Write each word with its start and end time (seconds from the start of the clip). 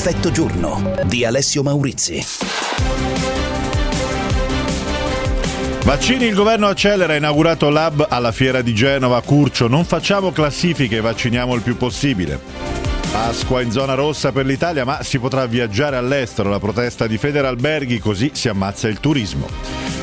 Effetto 0.00 0.30
giorno 0.30 0.94
di 1.06 1.24
Alessio 1.24 1.64
Maurizi. 1.64 2.24
Vaccini, 5.82 6.26
il 6.26 6.34
governo 6.36 6.68
accelera, 6.68 7.14
ha 7.14 7.16
inaugurato 7.16 7.68
l'hub 7.68 8.06
alla 8.08 8.30
fiera 8.30 8.62
di 8.62 8.72
Genova, 8.76 9.20
Curcio, 9.22 9.66
non 9.66 9.84
facciamo 9.84 10.30
classifiche, 10.30 11.00
vacciniamo 11.00 11.52
il 11.56 11.62
più 11.62 11.76
possibile. 11.76 12.38
Pasqua 13.10 13.60
in 13.60 13.72
zona 13.72 13.94
rossa 13.94 14.30
per 14.30 14.46
l'Italia, 14.46 14.84
ma 14.84 15.02
si 15.02 15.18
potrà 15.18 15.46
viaggiare 15.46 15.96
all'estero, 15.96 16.48
la 16.48 16.60
protesta 16.60 17.08
di 17.08 17.18
Federalberghi, 17.18 17.98
così 17.98 18.30
si 18.34 18.48
ammazza 18.48 18.86
il 18.86 19.00
turismo. 19.00 19.48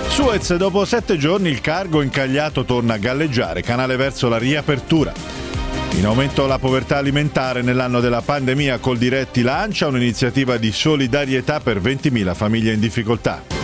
Suez, 0.10 0.54
dopo 0.58 0.84
sette 0.84 1.16
giorni 1.16 1.48
il 1.48 1.62
cargo 1.62 2.02
incagliato 2.02 2.66
torna 2.66 2.96
a 2.96 2.98
galleggiare, 2.98 3.62
canale 3.62 3.96
verso 3.96 4.27
la 4.27 4.38
riapertura. 4.38 5.45
In 5.98 6.05
aumento 6.05 6.45
la 6.45 6.59
povertà 6.59 6.98
alimentare 6.98 7.62
nell'anno 7.62 8.02
della 8.02 8.22
pandemia 8.22 8.80
col 8.80 8.98
diretti 8.98 9.41
lancia 9.41 9.88
un'iniziativa 9.88 10.58
di 10.58 10.71
solidarietà 10.73 11.62
per 11.62 11.80
20.000 11.80 12.35
famiglie 12.35 12.73
in 12.73 12.81
difficoltà. 12.81 13.55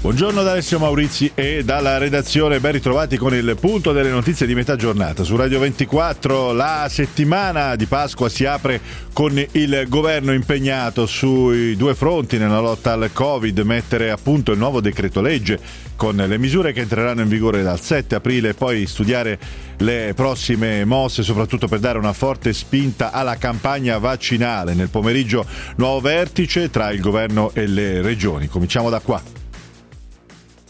Buongiorno 0.00 0.42
da 0.42 0.52
Alessio 0.52 0.78
Maurizi 0.78 1.30
e 1.34 1.62
dalla 1.62 1.98
redazione, 1.98 2.58
ben 2.58 2.72
ritrovati 2.72 3.18
con 3.18 3.34
il 3.34 3.54
punto 3.60 3.92
delle 3.92 4.08
notizie 4.08 4.46
di 4.46 4.54
metà 4.54 4.74
giornata. 4.74 5.24
Su 5.24 5.36
Radio 5.36 5.58
24 5.58 6.54
la 6.54 6.86
settimana 6.88 7.76
di 7.76 7.84
Pasqua 7.84 8.30
si 8.30 8.46
apre 8.46 8.80
con 9.12 9.38
il 9.52 9.84
governo 9.88 10.32
impegnato 10.32 11.04
sui 11.04 11.76
due 11.76 11.94
fronti 11.94 12.38
nella 12.38 12.60
lotta 12.60 12.92
al 12.92 13.10
Covid, 13.12 13.58
mettere 13.58 14.10
a 14.10 14.16
punto 14.16 14.52
il 14.52 14.58
nuovo 14.58 14.80
decreto 14.80 15.20
legge 15.20 15.60
con 15.96 16.16
le 16.16 16.38
misure 16.38 16.72
che 16.72 16.80
entreranno 16.80 17.20
in 17.20 17.28
vigore 17.28 17.62
dal 17.62 17.78
7 17.78 18.14
aprile 18.14 18.48
e 18.48 18.54
poi 18.54 18.86
studiare 18.86 19.38
le 19.76 20.14
prossime 20.16 20.82
mosse, 20.86 21.22
soprattutto 21.22 21.68
per 21.68 21.78
dare 21.78 21.98
una 21.98 22.14
forte 22.14 22.54
spinta 22.54 23.12
alla 23.12 23.36
campagna 23.36 23.98
vaccinale. 23.98 24.72
Nel 24.72 24.88
pomeriggio 24.88 25.44
nuovo 25.76 26.00
vertice 26.00 26.70
tra 26.70 26.90
il 26.90 27.00
governo 27.00 27.50
e 27.52 27.66
le 27.66 28.00
regioni. 28.00 28.48
Cominciamo 28.48 28.88
da 28.88 29.00
qua. 29.00 29.39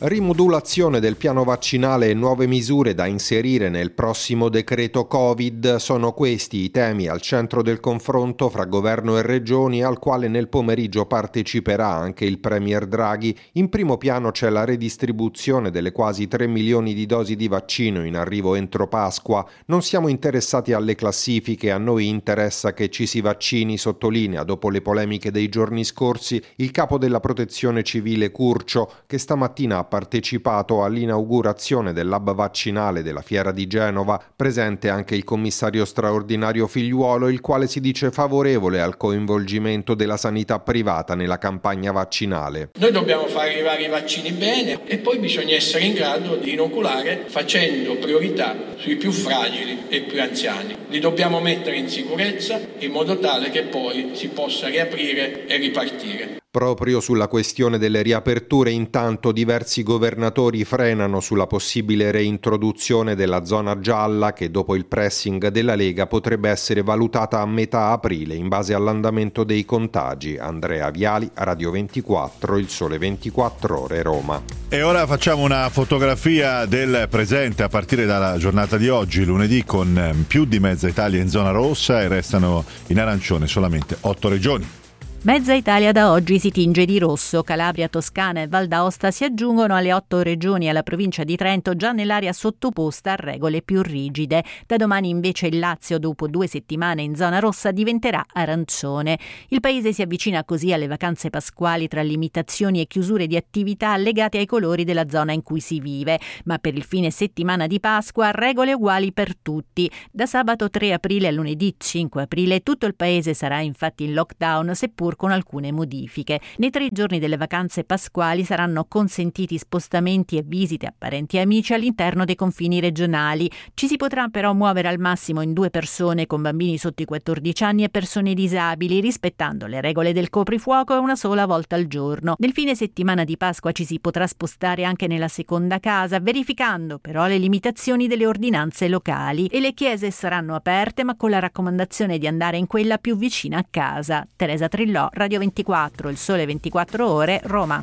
Rimodulazione 0.02 0.98
del 0.98 1.16
piano 1.16 1.44
vaccinale 1.44 2.08
e 2.08 2.14
nuove 2.14 2.46
misure 2.46 2.94
da 2.94 3.04
inserire 3.04 3.68
nel 3.68 3.90
prossimo 3.90 4.48
decreto 4.48 5.06
Covid 5.06 5.76
sono 5.76 6.14
questi 6.14 6.60
i 6.60 6.70
temi 6.70 7.06
al 7.06 7.20
centro 7.20 7.60
del 7.60 7.80
confronto 7.80 8.48
fra 8.48 8.64
governo 8.64 9.18
e 9.18 9.22
regioni 9.22 9.82
al 9.82 9.98
quale 9.98 10.28
nel 10.28 10.48
pomeriggio 10.48 11.04
parteciperà 11.04 11.88
anche 11.88 12.24
il 12.24 12.38
Premier 12.38 12.86
Draghi. 12.86 13.38
In 13.52 13.68
primo 13.68 13.98
piano 13.98 14.30
c'è 14.30 14.48
la 14.48 14.64
redistribuzione 14.64 15.70
delle 15.70 15.92
quasi 15.92 16.28
3 16.28 16.46
milioni 16.46 16.94
di 16.94 17.04
dosi 17.04 17.36
di 17.36 17.46
vaccino 17.46 18.02
in 18.02 18.16
arrivo 18.16 18.54
entro 18.54 18.88
Pasqua. 18.88 19.46
Non 19.66 19.82
siamo 19.82 20.08
interessati 20.08 20.72
alle 20.72 20.94
classifiche, 20.94 21.70
a 21.70 21.76
noi 21.76 22.08
interessa 22.08 22.72
che 22.72 22.88
ci 22.88 23.04
si 23.04 23.20
vaccini, 23.20 23.76
sottolinea 23.76 24.44
dopo 24.44 24.70
le 24.70 24.80
polemiche 24.80 25.30
dei 25.30 25.50
giorni 25.50 25.84
scorsi 25.84 26.42
il 26.56 26.70
capo 26.70 26.96
della 26.96 27.20
protezione 27.20 27.82
civile 27.82 28.30
Curcio 28.30 28.90
che 29.06 29.18
stamattina 29.18 29.76
ha 29.76 29.88
partecipato 29.90 30.84
all'inaugurazione 30.84 31.92
dell'hub 31.92 32.32
vaccinale 32.32 33.02
della 33.02 33.22
Fiera 33.22 33.50
di 33.50 33.66
Genova, 33.66 34.22
presente 34.34 34.88
anche 34.88 35.16
il 35.16 35.24
commissario 35.24 35.84
straordinario 35.84 36.68
Figliuolo, 36.68 37.28
il 37.28 37.40
quale 37.40 37.66
si 37.66 37.80
dice 37.80 38.12
favorevole 38.12 38.80
al 38.80 38.96
coinvolgimento 38.96 39.94
della 39.94 40.16
sanità 40.16 40.60
privata 40.60 41.14
nella 41.14 41.38
campagna 41.38 41.90
vaccinale. 41.90 42.70
Noi 42.78 42.92
dobbiamo 42.92 43.26
far 43.26 43.48
arrivare 43.48 43.82
i 43.82 43.88
vaccini 43.88 44.30
bene 44.30 44.86
e 44.86 44.98
poi 44.98 45.18
bisogna 45.18 45.54
essere 45.54 45.84
in 45.84 45.94
grado 45.94 46.36
di 46.36 46.52
inoculare 46.52 47.24
facendo 47.26 47.96
priorità 47.96 48.56
sui 48.76 48.96
più 48.96 49.10
fragili 49.10 49.88
e 49.88 50.02
più 50.02 50.22
anziani. 50.22 50.76
Li 50.88 51.00
dobbiamo 51.00 51.40
mettere 51.40 51.76
in 51.76 51.88
sicurezza 51.88 52.60
in 52.78 52.92
modo 52.92 53.18
tale 53.18 53.50
che 53.50 53.64
poi 53.64 54.10
si 54.12 54.28
possa 54.28 54.68
riaprire 54.68 55.46
e 55.46 55.56
ripartire. 55.56 56.39
Proprio 56.52 56.98
sulla 56.98 57.28
questione 57.28 57.78
delle 57.78 58.02
riaperture, 58.02 58.72
intanto 58.72 59.30
diversi 59.30 59.84
governatori 59.84 60.64
frenano 60.64 61.20
sulla 61.20 61.46
possibile 61.46 62.10
reintroduzione 62.10 63.14
della 63.14 63.44
zona 63.44 63.78
gialla 63.78 64.32
che 64.32 64.50
dopo 64.50 64.74
il 64.74 64.86
pressing 64.86 65.46
della 65.46 65.76
Lega 65.76 66.08
potrebbe 66.08 66.50
essere 66.50 66.82
valutata 66.82 67.38
a 67.38 67.46
metà 67.46 67.92
aprile 67.92 68.34
in 68.34 68.48
base 68.48 68.74
all'andamento 68.74 69.44
dei 69.44 69.64
contagi. 69.64 70.38
Andrea 70.38 70.90
Viali, 70.90 71.30
Radio 71.34 71.70
24, 71.70 72.58
Il 72.58 72.68
Sole 72.68 72.98
24 72.98 73.82
Ore, 73.82 74.02
Roma. 74.02 74.42
E 74.68 74.82
ora 74.82 75.06
facciamo 75.06 75.44
una 75.44 75.68
fotografia 75.68 76.66
del 76.66 77.06
presente 77.08 77.62
a 77.62 77.68
partire 77.68 78.06
dalla 78.06 78.36
giornata 78.38 78.76
di 78.76 78.88
oggi, 78.88 79.24
lunedì, 79.24 79.64
con 79.64 80.24
più 80.26 80.46
di 80.46 80.58
mezza 80.58 80.88
Italia 80.88 81.20
in 81.20 81.28
zona 81.28 81.52
rossa 81.52 82.02
e 82.02 82.08
restano 82.08 82.64
in 82.88 82.98
arancione 82.98 83.46
solamente 83.46 83.96
otto 84.00 84.28
regioni. 84.28 84.78
Mezza 85.22 85.52
Italia 85.52 85.92
da 85.92 86.12
oggi 86.12 86.38
si 86.38 86.50
tinge 86.50 86.86
di 86.86 86.98
rosso. 86.98 87.42
Calabria, 87.42 87.90
Toscana 87.90 88.40
e 88.40 88.48
Val 88.48 88.68
d'Aosta 88.68 89.10
si 89.10 89.22
aggiungono 89.22 89.74
alle 89.74 89.92
otto 89.92 90.22
regioni 90.22 90.64
e 90.64 90.70
alla 90.70 90.82
provincia 90.82 91.24
di 91.24 91.36
Trento 91.36 91.76
già 91.76 91.92
nell'area 91.92 92.32
sottoposta 92.32 93.12
a 93.12 93.16
regole 93.16 93.60
più 93.60 93.82
rigide. 93.82 94.42
Da 94.66 94.78
domani 94.78 95.10
invece 95.10 95.48
il 95.48 95.58
Lazio, 95.58 95.98
dopo 95.98 96.26
due 96.26 96.46
settimane 96.46 97.02
in 97.02 97.14
zona 97.16 97.38
rossa, 97.38 97.70
diventerà 97.70 98.24
arancione. 98.32 99.18
Il 99.48 99.60
paese 99.60 99.92
si 99.92 100.00
avvicina 100.00 100.42
così 100.42 100.72
alle 100.72 100.86
vacanze 100.86 101.28
pasquali 101.28 101.86
tra 101.86 102.00
limitazioni 102.00 102.80
e 102.80 102.86
chiusure 102.86 103.26
di 103.26 103.36
attività 103.36 103.94
legate 103.98 104.38
ai 104.38 104.46
colori 104.46 104.84
della 104.84 105.06
zona 105.06 105.32
in 105.32 105.42
cui 105.42 105.60
si 105.60 105.80
vive. 105.80 106.18
Ma 106.46 106.56
per 106.56 106.74
il 106.74 106.82
fine 106.82 107.10
settimana 107.10 107.66
di 107.66 107.78
Pasqua 107.78 108.30
regole 108.30 108.72
uguali 108.72 109.12
per 109.12 109.36
tutti. 109.36 109.90
Da 110.10 110.24
sabato 110.24 110.70
3 110.70 110.94
aprile 110.94 111.28
a 111.28 111.30
lunedì 111.30 111.74
5 111.76 112.22
aprile 112.22 112.62
tutto 112.62 112.86
il 112.86 112.94
paese 112.94 113.34
sarà 113.34 113.60
infatti 113.60 114.04
in 114.04 114.14
lockdown, 114.14 114.74
seppur 114.74 115.08
pur 115.10 115.16
con 115.16 115.32
alcune 115.32 115.72
modifiche. 115.72 116.40
Nei 116.58 116.70
tre 116.70 116.88
giorni 116.90 117.18
delle 117.18 117.36
vacanze 117.36 117.84
pasquali 117.84 118.44
saranno 118.44 118.84
consentiti 118.84 119.58
spostamenti 119.58 120.36
e 120.36 120.44
visite 120.44 120.86
a 120.86 120.94
parenti 120.96 121.36
e 121.36 121.40
amici 121.40 121.74
all'interno 121.74 122.24
dei 122.24 122.36
confini 122.36 122.80
regionali. 122.80 123.50
Ci 123.74 123.86
si 123.86 123.96
potrà 123.96 124.28
però 124.28 124.52
muovere 124.54 124.88
al 124.88 124.98
massimo 124.98 125.42
in 125.42 125.52
due 125.52 125.70
persone 125.70 126.26
con 126.26 126.42
bambini 126.42 126.78
sotto 126.78 127.02
i 127.02 127.06
14 127.06 127.64
anni 127.64 127.84
e 127.84 127.88
persone 127.88 128.34
disabili, 128.34 129.00
rispettando 129.00 129.66
le 129.66 129.80
regole 129.80 130.12
del 130.12 130.30
coprifuoco 130.30 130.98
una 131.00 131.16
sola 131.16 131.46
volta 131.46 131.74
al 131.74 131.86
giorno. 131.86 132.34
Nel 132.38 132.52
fine 132.52 132.74
settimana 132.74 133.24
di 133.24 133.36
Pasqua 133.36 133.72
ci 133.72 133.84
si 133.84 133.98
potrà 133.98 134.26
spostare 134.26 134.84
anche 134.84 135.06
nella 135.06 135.28
seconda 135.28 135.80
casa, 135.80 136.20
verificando 136.20 136.98
però 136.98 137.26
le 137.26 137.38
limitazioni 137.38 138.06
delle 138.06 138.26
ordinanze 138.26 138.88
locali 138.88 139.46
e 139.46 139.60
le 139.60 139.72
chiese 139.72 140.10
saranno 140.10 140.54
aperte 140.54 141.04
ma 141.04 141.16
con 141.16 141.30
la 141.30 141.38
raccomandazione 141.38 142.18
di 142.18 142.26
andare 142.26 142.58
in 142.58 142.66
quella 142.66 142.98
più 142.98 143.16
vicina 143.16 143.58
a 143.58 143.66
casa. 143.68 144.26
Teresa 144.36 144.68
Trillò 144.68 144.99
Nicolò, 145.00 145.08
Radio 145.12 145.38
24, 145.38 146.10
Il 146.10 146.16
Sole 146.18 146.44
24 146.44 147.08
Ore, 147.08 147.40
Roma. 147.44 147.82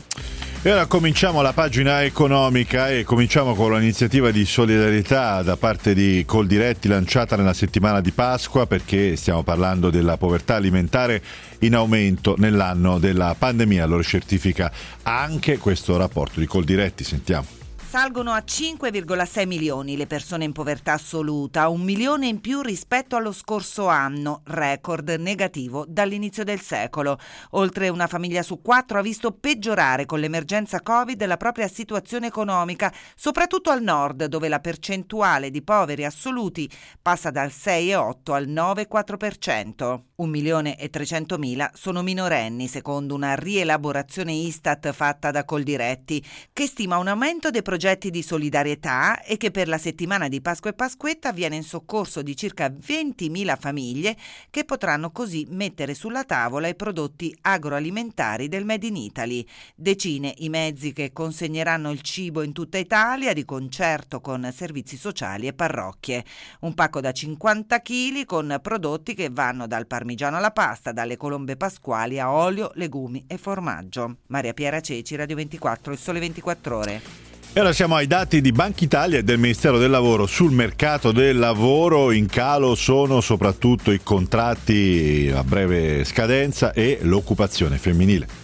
E 0.61 0.71
ora 0.71 0.85
cominciamo 0.85 1.41
la 1.41 1.53
pagina 1.53 2.03
economica 2.03 2.89
e 2.89 3.03
cominciamo 3.03 3.53
con 3.53 3.73
l'iniziativa 3.73 4.31
di 4.31 4.43
solidarietà 4.43 5.41
da 5.41 5.55
parte 5.55 5.93
di 5.93 6.23
Coldiretti 6.25 6.87
lanciata 6.87 7.35
nella 7.35 7.53
settimana 7.53 8.01
di 8.01 8.11
Pasqua 8.11 8.65
perché 8.65 9.15
stiamo 9.15 9.43
parlando 9.43 9.89
della 9.89 10.17
povertà 10.17 10.55
alimentare 10.55 11.21
in 11.59 11.75
aumento 11.75 12.35
nell'anno 12.37 12.99
della 12.99 13.35
pandemia, 13.37 13.85
lo 13.85 14.03
certifica 14.03 14.71
anche 15.03 15.57
questo 15.57 15.95
rapporto 15.95 16.39
di 16.39 16.47
Coldiretti, 16.47 17.03
sentiamo. 17.03 17.56
Salgono 17.97 18.31
a 18.31 18.43
5,6 18.45 19.47
milioni 19.47 19.97
le 19.97 20.05
persone 20.05 20.43
in 20.43 20.51
povertà 20.51 20.93
assoluta, 20.93 21.67
un 21.67 21.81
milione 21.81 22.27
in 22.27 22.41
più 22.41 22.61
rispetto 22.61 23.15
allo 23.15 23.31
scorso 23.31 23.87
anno, 23.87 24.41
record 24.45 25.09
negativo 25.17 25.83
dall'inizio 25.87 26.43
del 26.43 26.61
secolo. 26.61 27.17
Oltre 27.53 27.89
una 27.89 28.05
famiglia 28.05 28.43
su 28.43 28.61
quattro 28.61 28.99
ha 28.99 29.01
visto 29.01 29.31
peggiorare 29.31 30.05
con 30.05 30.19
l'emergenza 30.19 30.81
Covid 30.81 31.25
la 31.25 31.37
propria 31.37 31.67
situazione 31.67 32.27
economica, 32.27 32.93
soprattutto 33.15 33.71
al 33.71 33.81
nord, 33.81 34.25
dove 34.25 34.47
la 34.47 34.59
percentuale 34.59 35.49
di 35.49 35.63
poveri 35.63 36.05
assoluti 36.05 36.69
passa 37.01 37.31
dal 37.31 37.47
6,8 37.49 38.31
al 38.31 38.47
9,4%. 38.47 40.01
Un 40.17 40.29
milione 40.29 40.77
e 40.77 40.91
300 40.91 41.39
mila 41.39 41.71
sono 41.73 42.03
minorenni, 42.03 42.67
secondo 42.67 43.15
una 43.15 43.33
rielaborazione 43.33 44.33
Istat 44.33 44.91
fatta 44.91 45.31
da 45.31 45.45
Coldiretti, 45.45 46.23
che 46.53 46.67
stima 46.67 46.97
un 46.97 47.07
aumento 47.07 47.49
dei 47.49 47.63
progetti 47.63 47.85
di 47.95 48.21
solidarietà 48.21 49.21
e 49.23 49.37
che 49.37 49.49
per 49.49 49.69
la 49.69 49.77
settimana 49.77 50.27
di 50.27 50.41
Pasqua 50.41 50.71
e 50.71 50.73
Pasquetta 50.73 51.31
viene 51.31 51.55
in 51.55 51.63
soccorso 51.63 52.21
di 52.21 52.35
circa 52.35 52.67
20.000 52.67 53.57
famiglie 53.57 54.17
che 54.49 54.65
potranno 54.65 55.11
così 55.11 55.47
mettere 55.49 55.93
sulla 55.93 56.25
tavola 56.25 56.67
i 56.67 56.75
prodotti 56.75 57.35
agroalimentari 57.41 58.49
del 58.49 58.65
Made 58.65 58.85
in 58.85 58.97
Italy. 58.97 59.45
Decine 59.73 60.33
i 60.39 60.49
mezzi 60.49 60.91
che 60.91 61.13
consegneranno 61.13 61.89
il 61.91 62.01
cibo 62.01 62.41
in 62.41 62.51
tutta 62.51 62.77
Italia 62.77 63.31
di 63.31 63.45
concerto 63.45 64.19
con 64.19 64.51
servizi 64.53 64.97
sociali 64.97 65.47
e 65.47 65.53
parrocchie. 65.53 66.25
Un 66.61 66.73
pacco 66.73 66.99
da 66.99 67.13
50 67.13 67.81
kg 67.81 68.25
con 68.25 68.59
prodotti 68.61 69.13
che 69.13 69.29
vanno 69.29 69.65
dal 69.65 69.87
parmigiano 69.87 70.35
alla 70.35 70.51
pasta, 70.51 70.91
dalle 70.91 71.15
colombe 71.15 71.55
pasquali 71.55 72.19
a 72.19 72.31
olio, 72.31 72.71
legumi 72.75 73.23
e 73.27 73.37
formaggio. 73.37 74.17
Maria 74.27 74.53
Piera 74.53 74.81
Ceci, 74.81 75.15
Radio 75.15 75.37
24, 75.37 75.93
il 75.93 75.97
sole 75.97 76.19
24 76.19 76.77
ore. 76.77 77.26
Ora 77.55 77.73
siamo 77.73 77.95
ai 77.95 78.05
dati 78.05 78.39
di 78.39 78.51
Banca 78.51 78.83
Italia 78.83 79.17
e 79.17 79.23
del 79.23 79.39
Ministero 79.39 79.79
del 79.79 79.89
Lavoro. 79.89 80.27
Sul 80.27 80.51
mercato 80.51 81.11
del 81.11 81.39
lavoro 81.39 82.11
in 82.11 82.27
calo 82.27 82.75
sono 82.75 83.19
soprattutto 83.19 83.91
i 83.91 84.01
contratti 84.03 85.31
a 85.33 85.43
breve 85.43 86.03
scadenza 86.03 86.71
e 86.71 86.99
l'occupazione 87.01 87.77
femminile. 87.77 88.36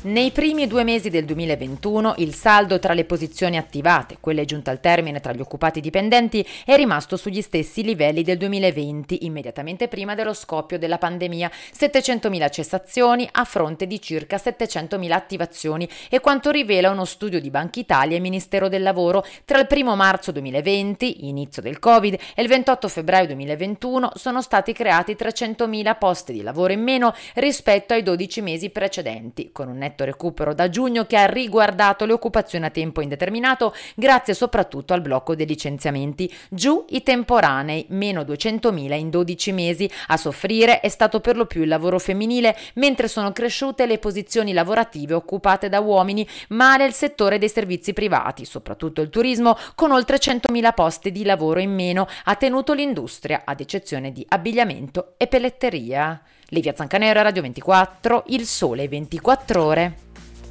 Nei 0.00 0.30
primi 0.30 0.68
due 0.68 0.84
mesi 0.84 1.10
del 1.10 1.24
2021 1.24 2.14
il 2.18 2.32
saldo 2.32 2.78
tra 2.78 2.92
le 2.92 3.04
posizioni 3.04 3.56
attivate, 3.56 4.18
quelle 4.20 4.44
giunte 4.44 4.70
al 4.70 4.78
termine 4.78 5.18
tra 5.18 5.32
gli 5.32 5.40
occupati 5.40 5.80
dipendenti, 5.80 6.46
è 6.64 6.76
rimasto 6.76 7.16
sugli 7.16 7.42
stessi 7.42 7.82
livelli 7.82 8.22
del 8.22 8.36
2020, 8.36 9.26
immediatamente 9.26 9.88
prima 9.88 10.14
dello 10.14 10.34
scoppio 10.34 10.78
della 10.78 10.98
pandemia, 10.98 11.50
700.000 11.76 12.48
cessazioni 12.48 13.28
a 13.32 13.42
fronte 13.42 13.88
di 13.88 14.00
circa 14.00 14.36
700.000 14.36 15.10
attivazioni 15.10 15.88
e 16.08 16.20
quanto 16.20 16.52
rivela 16.52 16.90
uno 16.90 17.04
studio 17.04 17.40
di 17.40 17.50
Banca 17.50 17.80
Italia 17.80 18.16
e 18.16 18.20
Ministero 18.20 18.68
del 18.68 18.82
Lavoro. 18.82 19.24
Tra 19.44 19.58
il 19.58 19.66
1 19.68 19.96
marzo 19.96 20.30
2020, 20.30 21.26
inizio 21.26 21.60
del 21.60 21.80
Covid, 21.80 22.16
e 22.36 22.42
il 22.42 22.46
28 22.46 22.86
febbraio 22.86 23.26
2021 23.26 24.12
sono 24.14 24.42
stati 24.42 24.72
creati 24.72 25.16
300.000 25.18 25.98
posti 25.98 26.32
di 26.32 26.42
lavoro 26.42 26.72
in 26.72 26.84
meno 26.84 27.12
rispetto 27.34 27.94
ai 27.94 28.04
12 28.04 28.40
mesi 28.42 28.70
precedenti, 28.70 29.50
con 29.50 29.66
un 29.66 29.86
netto 29.88 30.04
recupero 30.04 30.54
da 30.54 30.68
giugno 30.68 31.04
che 31.06 31.16
ha 31.16 31.26
riguardato 31.26 32.04
le 32.04 32.12
occupazioni 32.12 32.66
a 32.66 32.70
tempo 32.70 33.00
indeterminato 33.00 33.74
grazie 33.96 34.34
soprattutto 34.34 34.92
al 34.92 35.00
blocco 35.00 35.34
dei 35.34 35.46
licenziamenti. 35.46 36.32
Giù 36.50 36.84
i 36.90 37.02
temporanei, 37.02 37.86
meno 37.88 38.22
200.000 38.22 38.94
in 38.94 39.10
12 39.10 39.52
mesi. 39.52 39.90
A 40.08 40.16
soffrire 40.16 40.80
è 40.80 40.88
stato 40.88 41.20
per 41.20 41.36
lo 41.36 41.46
più 41.46 41.62
il 41.62 41.68
lavoro 41.68 41.98
femminile, 41.98 42.56
mentre 42.74 43.08
sono 43.08 43.32
cresciute 43.32 43.86
le 43.86 43.98
posizioni 43.98 44.52
lavorative 44.52 45.14
occupate 45.14 45.68
da 45.68 45.80
uomini, 45.80 46.28
male 46.48 46.84
il 46.84 46.92
settore 46.92 47.38
dei 47.38 47.48
servizi 47.48 47.92
privati, 47.92 48.44
soprattutto 48.44 49.00
il 49.00 49.10
turismo, 49.10 49.56
con 49.74 49.90
oltre 49.90 50.18
100.000 50.18 50.74
posti 50.74 51.10
di 51.10 51.24
lavoro 51.24 51.60
in 51.60 51.74
meno, 51.74 52.06
ha 52.24 52.36
tenuto 52.36 52.74
l'industria, 52.74 53.42
ad 53.44 53.60
eccezione 53.60 54.12
di 54.12 54.24
abbigliamento 54.28 55.14
e 55.16 55.26
pelletteria. 55.26 56.20
Livia 56.50 56.72
Zancanera, 56.74 57.20
Radio 57.20 57.42
24, 57.42 58.24
Il 58.28 58.46
Sole 58.46 58.88
24 58.88 59.62
Ore. 59.62 59.96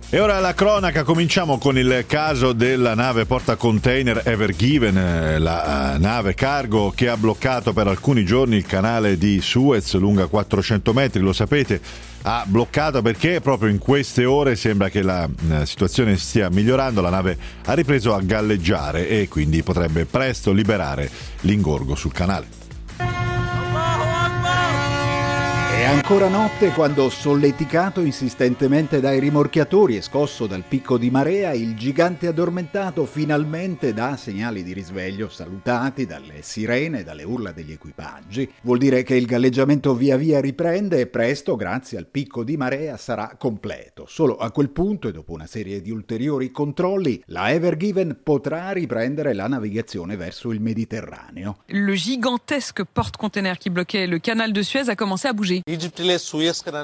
E 0.10 0.20
ora 0.20 0.40
la 0.40 0.54
cronaca, 0.54 1.04
cominciamo 1.04 1.58
con 1.58 1.76
il 1.76 2.06
caso 2.08 2.54
della 2.54 2.94
nave 2.94 3.26
portacontainer 3.26 4.22
Ever 4.24 4.56
Given, 4.56 4.96
eh, 4.96 5.40
la 5.40 5.96
eh, 5.96 5.98
nave 5.98 6.36
cargo 6.36 6.94
che 6.96 7.10
ha 7.10 7.18
bloccato 7.18 7.74
per 7.74 7.88
alcuni 7.88 8.24
giorni 8.24 8.58
il 8.58 8.66
canale 8.66 9.18
di 9.18 9.42
Suez 9.42 9.96
lunga 9.96 10.28
400 10.28 10.94
metri, 10.94 11.20
lo 11.20 11.34
sapete, 11.34 11.82
ha 12.22 12.46
bloccato 12.48 13.02
perché 13.02 13.42
proprio 13.42 13.70
in 13.70 13.80
queste 13.80 14.24
ore 14.24 14.56
sembra 14.56 14.90
che 14.90 15.02
la 15.02 15.28
eh, 15.50 15.66
situazione 15.66 16.16
stia 16.16 16.50
migliorando, 16.50 17.02
la 17.02 17.10
nave 17.10 17.38
ha 17.66 17.74
ripreso 17.74 18.14
a 18.14 18.22
galleggiare 18.22 19.10
e 19.10 19.28
quindi 19.28 19.64
potrebbe 19.64 20.06
presto 20.06 20.54
liberare 20.54 21.10
l'ingorgo 21.42 21.96
sul 21.96 22.14
canale. 22.14 22.57
Ancora 25.94 26.28
notte 26.28 26.72
quando, 26.72 27.10
solleticato 27.10 28.02
insistentemente 28.02 29.00
dai 29.00 29.22
rimorchiatori 29.22 29.96
e 29.96 30.02
scosso 30.02 30.46
dal 30.46 30.64
picco 30.68 30.98
di 30.98 31.10
marea, 31.10 31.54
il 31.54 31.78
gigante 31.78 32.28
addormentato 32.28 33.06
finalmente 33.06 33.94
dà 33.94 34.18
segnali 34.18 34.64
di 34.64 34.74
risveglio 34.74 35.30
salutati 35.30 36.06
dalle 36.06 36.42
sirene 36.42 37.00
e 37.00 37.04
dalle 37.04 37.24
urla 37.24 37.54
degli 37.54 37.72
equipaggi. 37.72 38.52
Vuol 38.64 38.80
dire 38.80 39.04
che 39.04 39.16
il 39.16 39.26
galleggiamento 39.26 39.96
via 39.96 40.18
via 40.18 40.42
riprende 40.42 41.00
e 41.00 41.08
presto, 41.08 41.56
grazie 41.56 41.98
al 41.98 42.08
picco 42.08 42.44
di 42.44 42.58
marea, 42.58 42.98
sarà 42.98 43.36
completo. 43.38 44.06
Solo 44.08 44.36
a 44.36 44.52
quel 44.52 44.72
punto 44.72 45.08
e 45.08 45.14
dopo 45.14 45.32
una 45.32 45.48
serie 45.48 45.82
di 45.82 45.92
ulteriori 45.92 46.52
controlli, 46.52 47.24
la 47.28 47.52
Ever 47.52 47.78
Given 47.78 48.20
potrà 48.24 48.72
riprendere 48.72 49.34
la 49.34 49.48
navigazione 49.48 50.18
verso 50.18 50.52
il 50.52 50.60
Mediterraneo. 50.60 51.60
Le 51.68 51.94
gigantesque 51.94 52.84
porte-container 52.84 53.58
qui 53.58 53.70
bloquait 53.70 54.06
le 54.06 54.20
canal 54.20 54.52
de 54.52 54.62
Suez 54.64 54.90
a 54.90 54.96
commencé 54.96 55.30
à 55.30 55.34
bouger. 55.34 55.62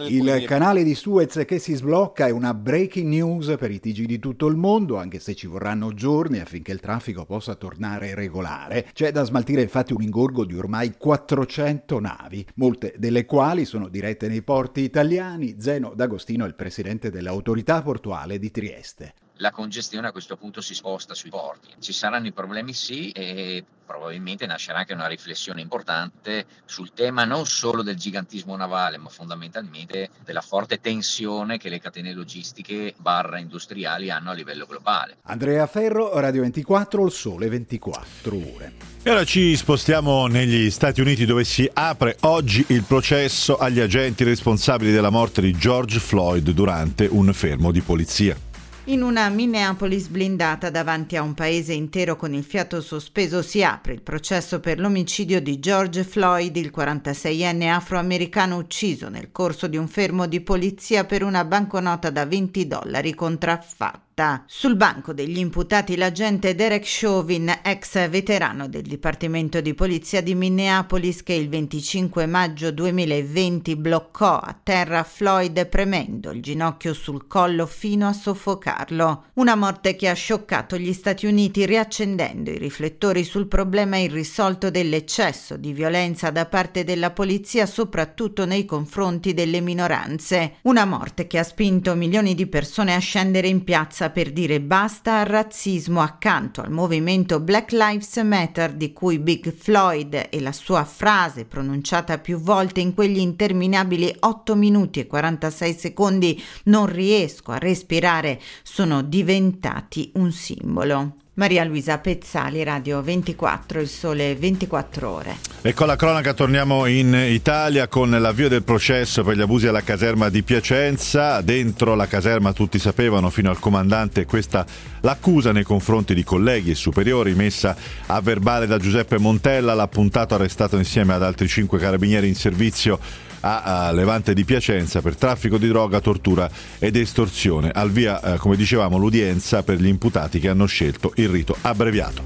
Il 0.08 0.44
canale 0.46 0.84
di 0.84 0.94
Suez 0.96 1.44
che 1.46 1.60
si 1.60 1.74
sblocca 1.74 2.28
è 2.28 2.30
una 2.30 2.54
breaking 2.54 3.08
news 3.08 3.56
per 3.58 3.72
i 3.72 3.80
TG 3.80 4.06
di 4.06 4.20
tutto 4.20 4.48
il 4.48 4.56
mondo, 4.56 4.98
anche 4.98 5.20
se 5.20 5.34
ci 5.34 5.48
vorranno 5.48 5.94
giorni 5.94 6.40
affinché 6.40 6.72
il 6.72 6.80
traffico 6.80 7.26
possa 7.26 7.56
tornare 7.56 8.14
regolare. 8.14 8.88
C'è 8.94 9.12
da 9.12 9.24
smaltire 9.24 9.62
infatti 9.62 9.94
un 9.94 10.02
ingorgo 10.02 10.46
di 10.46 10.56
ormai 10.56 10.94
400 10.98 12.00
navi, 12.00 12.46
molte 12.56 12.94
delle 12.98 13.26
quali 13.26 13.66
sono 13.66 13.88
dirette 13.88 14.28
nei 14.28 14.42
porti 14.42 14.82
italiani. 14.82 15.56
Zeno 15.60 15.94
D'Agostino 15.96 16.46
è 16.46 16.48
il 16.48 16.56
presidente 16.56 17.10
dell'autorità 17.10 17.82
portuale 17.82 18.38
di 18.38 18.52
Trieste 18.52 19.14
la 19.38 19.52
congestione 19.52 20.08
a 20.08 20.12
questo 20.12 20.38
punto 20.38 20.62
si 20.62 20.74
sposta 20.74 21.14
sui 21.14 21.30
porti. 21.30 21.70
Ci 21.80 21.94
saranno 21.94 22.28
i 22.28 22.32
problemi 22.32 22.74
sì 22.74 23.10
e 23.10 23.64
probabilmente 23.86 24.46
nascerà 24.46 24.80
anche 24.80 24.94
una 24.94 25.08
riflessione 25.08 25.62
importante 25.62 26.46
sul 26.66 26.94
tema 26.94 27.26
non 27.26 27.46
solo 27.46 27.84
del 27.84 27.96
gigantismo 27.96 28.56
navale, 28.56 28.98
ma 28.98 29.10
fondamentalmente 29.10 30.10
della 30.24 30.42
forte 30.42 30.80
tensione 30.80 31.58
che 31.58 31.70
le 31.70 31.80
catene 31.80 32.14
logistiche 32.14 32.94
barra 32.98 33.40
industriali 33.40 34.10
hanno 34.10 34.32
a 34.32 34.34
livello 34.34 34.66
globale. 34.66 35.18
Andrea 35.24 35.66
Ferro, 35.68 36.18
Radio 36.20 36.42
24, 36.42 37.06
il 37.06 37.12
sole 37.12 37.50
24 37.50 38.36
ore. 38.56 38.74
E 39.04 39.10
ora 39.10 39.26
ci 39.26 39.56
spostiamo 39.58 40.28
negli 40.28 40.72
Stati 40.72 41.02
Uniti 41.02 41.26
dove 41.26 41.44
si 41.44 41.70
apre 41.74 42.16
oggi 42.22 42.64
il 42.70 42.84
processo 42.84 43.58
agli 43.58 43.82
agenti 43.82 44.24
responsabili 44.24 44.92
della 44.92 45.10
morte 45.10 45.42
di 45.42 45.52
George 45.52 46.00
Floyd 46.00 46.50
durante 46.52 47.08
un 47.10 47.34
fermo 47.34 47.72
di 47.72 47.82
polizia. 47.82 48.52
In 48.88 49.02
una 49.02 49.30
Minneapolis 49.30 50.08
blindata 50.08 50.70
davanti 50.70 51.16
a 51.16 51.22
un 51.22 51.34
paese 51.34 51.72
intero 51.72 52.18
con 52.18 52.34
il 52.34 52.44
fiato 52.44 52.82
sospeso 52.82 53.42
si 53.42 53.64
apre 53.64 53.94
il 53.94 54.02
processo 54.02 54.60
per 54.60 54.78
l'omicidio 54.78 55.42
di 55.42 55.58
George 55.58 56.04
Floyd, 56.04 56.54
il 56.58 56.74
46enne 56.76 57.70
afroamericano 57.70 58.58
ucciso 58.58 59.08
nel 59.08 59.32
corso 59.32 59.68
di 59.68 59.78
un 59.78 59.88
fermo 59.88 60.28
di 60.28 60.42
polizia 60.42 61.06
per 61.06 61.24
una 61.24 61.46
banconota 61.46 62.10
da 62.10 62.26
20 62.26 62.68
dollari 62.68 63.14
contraffatta 63.16 64.13
diretta. 64.14 64.44
Sul 64.46 64.76
banco 64.76 65.14
degli 65.14 65.40
imputati 65.40 65.96
l'agente 65.98 66.56
Derek 66.56 66.86
Chauvin, 66.86 67.60
ex 67.64 68.08
veterano 68.10 68.68
del 68.68 68.84
Dipartimento 68.84 69.60
di 69.60 69.74
Polizia 69.74 70.22
di 70.22 70.36
Minneapolis, 70.36 71.24
che 71.24 71.34
il 71.34 71.50
25 71.50 72.26
maggio 72.28 72.72
2020 72.72 73.76
bloccò 73.76 74.38
a 74.38 74.56
terra 74.62 75.04
Floyd 75.04 75.68
premendo 75.68 76.32
il 76.32 76.42
ginocchio 76.42 76.94
sul 76.94 77.28
collo 77.28 77.66
fino 77.66 78.08
a 78.08 78.14
soffocarlo. 78.14 79.26
Una 79.34 79.56
morte 79.56 79.96
che 79.96 80.08
ha 80.08 80.14
scioccato 80.14 80.78
gli 80.78 80.94
Stati 80.94 81.26
Uniti 81.26 81.66
riaccendendo 81.66 82.52
i 82.52 82.58
riflettori 82.58 83.24
sul 83.24 83.48
problema 83.48 83.98
irrisolto 83.98 84.70
dell'eccesso 84.70 85.58
di 85.58 85.74
violenza 85.74 86.30
da 86.30 86.46
parte 86.46 86.84
della 86.84 87.12
polizia 87.12 87.66
soprattutto 87.66 88.46
nei 88.46 88.66
confronti 88.66 89.34
delle 89.34 89.60
minoranze. 89.60 90.58
Una 90.64 90.86
morte 90.86 91.28
che 91.28 91.40
ha 91.40 91.44
spinto 91.44 91.96
milioni 91.96 92.36
di 92.36 92.48
persone 92.48 92.94
a 92.94 93.00
scendere 93.00 93.48
in 93.48 93.64
piazza 93.64 94.03
piazza 94.04 94.10
per 94.10 94.32
dire 94.32 94.60
basta 94.60 95.20
al 95.20 95.26
razzismo 95.26 96.02
accanto 96.02 96.62
al 96.62 96.72
movimento 96.72 97.40
Black 97.40 97.72
Lives 97.72 98.18
Matter 98.18 98.74
di 98.74 98.92
cui 98.92 99.20
Big 99.20 99.54
Floyd 99.54 100.28
e 100.30 100.42
la 100.42 100.52
sua 100.52 100.84
frase 100.84 101.46
pronunciata 101.46 102.18
più 102.18 102.40
volte 102.40 102.82
in 102.82 102.94
quegli 102.94 103.20
interminabili 103.20 104.14
8 104.20 104.56
minuti 104.56 105.00
e 105.00 105.08
46 105.08 105.74
secondi 105.74 106.42
non 106.66 106.88
riesco 106.88 107.52
a 107.52 107.58
respirare 107.58 108.40
sono 108.64 109.02
diventati 109.02 110.12
un 110.16 110.32
simbolo. 110.32 111.23
Maria 111.36 111.64
Luisa 111.64 111.98
Pezzali, 111.98 112.64
Radio 112.64 113.02
24, 113.02 113.82
il 113.82 113.88
sole 113.88 114.36
24 114.36 115.10
ore. 115.10 115.38
E 115.64 115.74
con 115.74 115.88
la 115.88 115.96
cronaca 115.96 116.36
torniamo 116.36 116.86
in 116.86 117.12
Italia 117.28 117.88
con 117.88 118.12
l'avvio 118.12 118.50
del 118.50 118.62
processo 118.62 119.24
per 119.24 119.36
gli 119.36 119.42
abusi 119.42 119.66
alla 119.66 119.82
caserma 119.82 120.30
di 120.30 120.44
Piacenza. 120.44 121.42
Dentro 121.42 121.96
la 121.96 122.06
caserma 122.06 122.54
tutti 122.54 122.78
sapevano 122.78 123.32
fino 123.32 123.50
al 123.50 123.58
comandante 123.58 124.26
questa 124.26 124.64
l'accusa 125.02 125.52
nei 125.52 125.64
confronti 125.64 126.14
di 126.14 126.24
colleghi 126.24 126.70
e 126.70 126.76
superiori 126.76 127.34
messa 127.34 127.76
a 128.06 128.22
verbale 128.22 128.68
da 128.68 128.78
Giuseppe 128.78 129.18
Montella, 129.18 129.74
l'appuntato 129.74 130.36
arrestato 130.36 130.78
insieme 130.78 131.14
ad 131.14 131.24
altri 131.24 131.48
cinque 131.48 131.80
carabinieri 131.80 132.28
in 132.28 132.36
servizio 132.36 133.00
a, 133.44 133.92
Levante 133.92 134.34
di 134.34 134.46
Piacenza 134.46 135.02
per 135.02 135.16
traffico 135.16 135.58
di 135.58 135.68
droga, 135.68 136.00
tortura 136.00 136.50
ed 136.80 136.96
estorsione. 136.96 137.70
Al 137.70 137.92
via, 137.92 138.22
eh, 138.22 138.38
come 138.38 138.56
dicevamo, 138.56 138.98
l'udienza 138.98 139.64
per 139.64 139.80
gli 139.80 139.88
imputati 139.88 140.40
che 140.40 140.50
hanno 140.50 140.66
scelto 140.66 141.12
il 141.16 141.23
rito 141.32 141.56
abbreviato. 141.62 142.24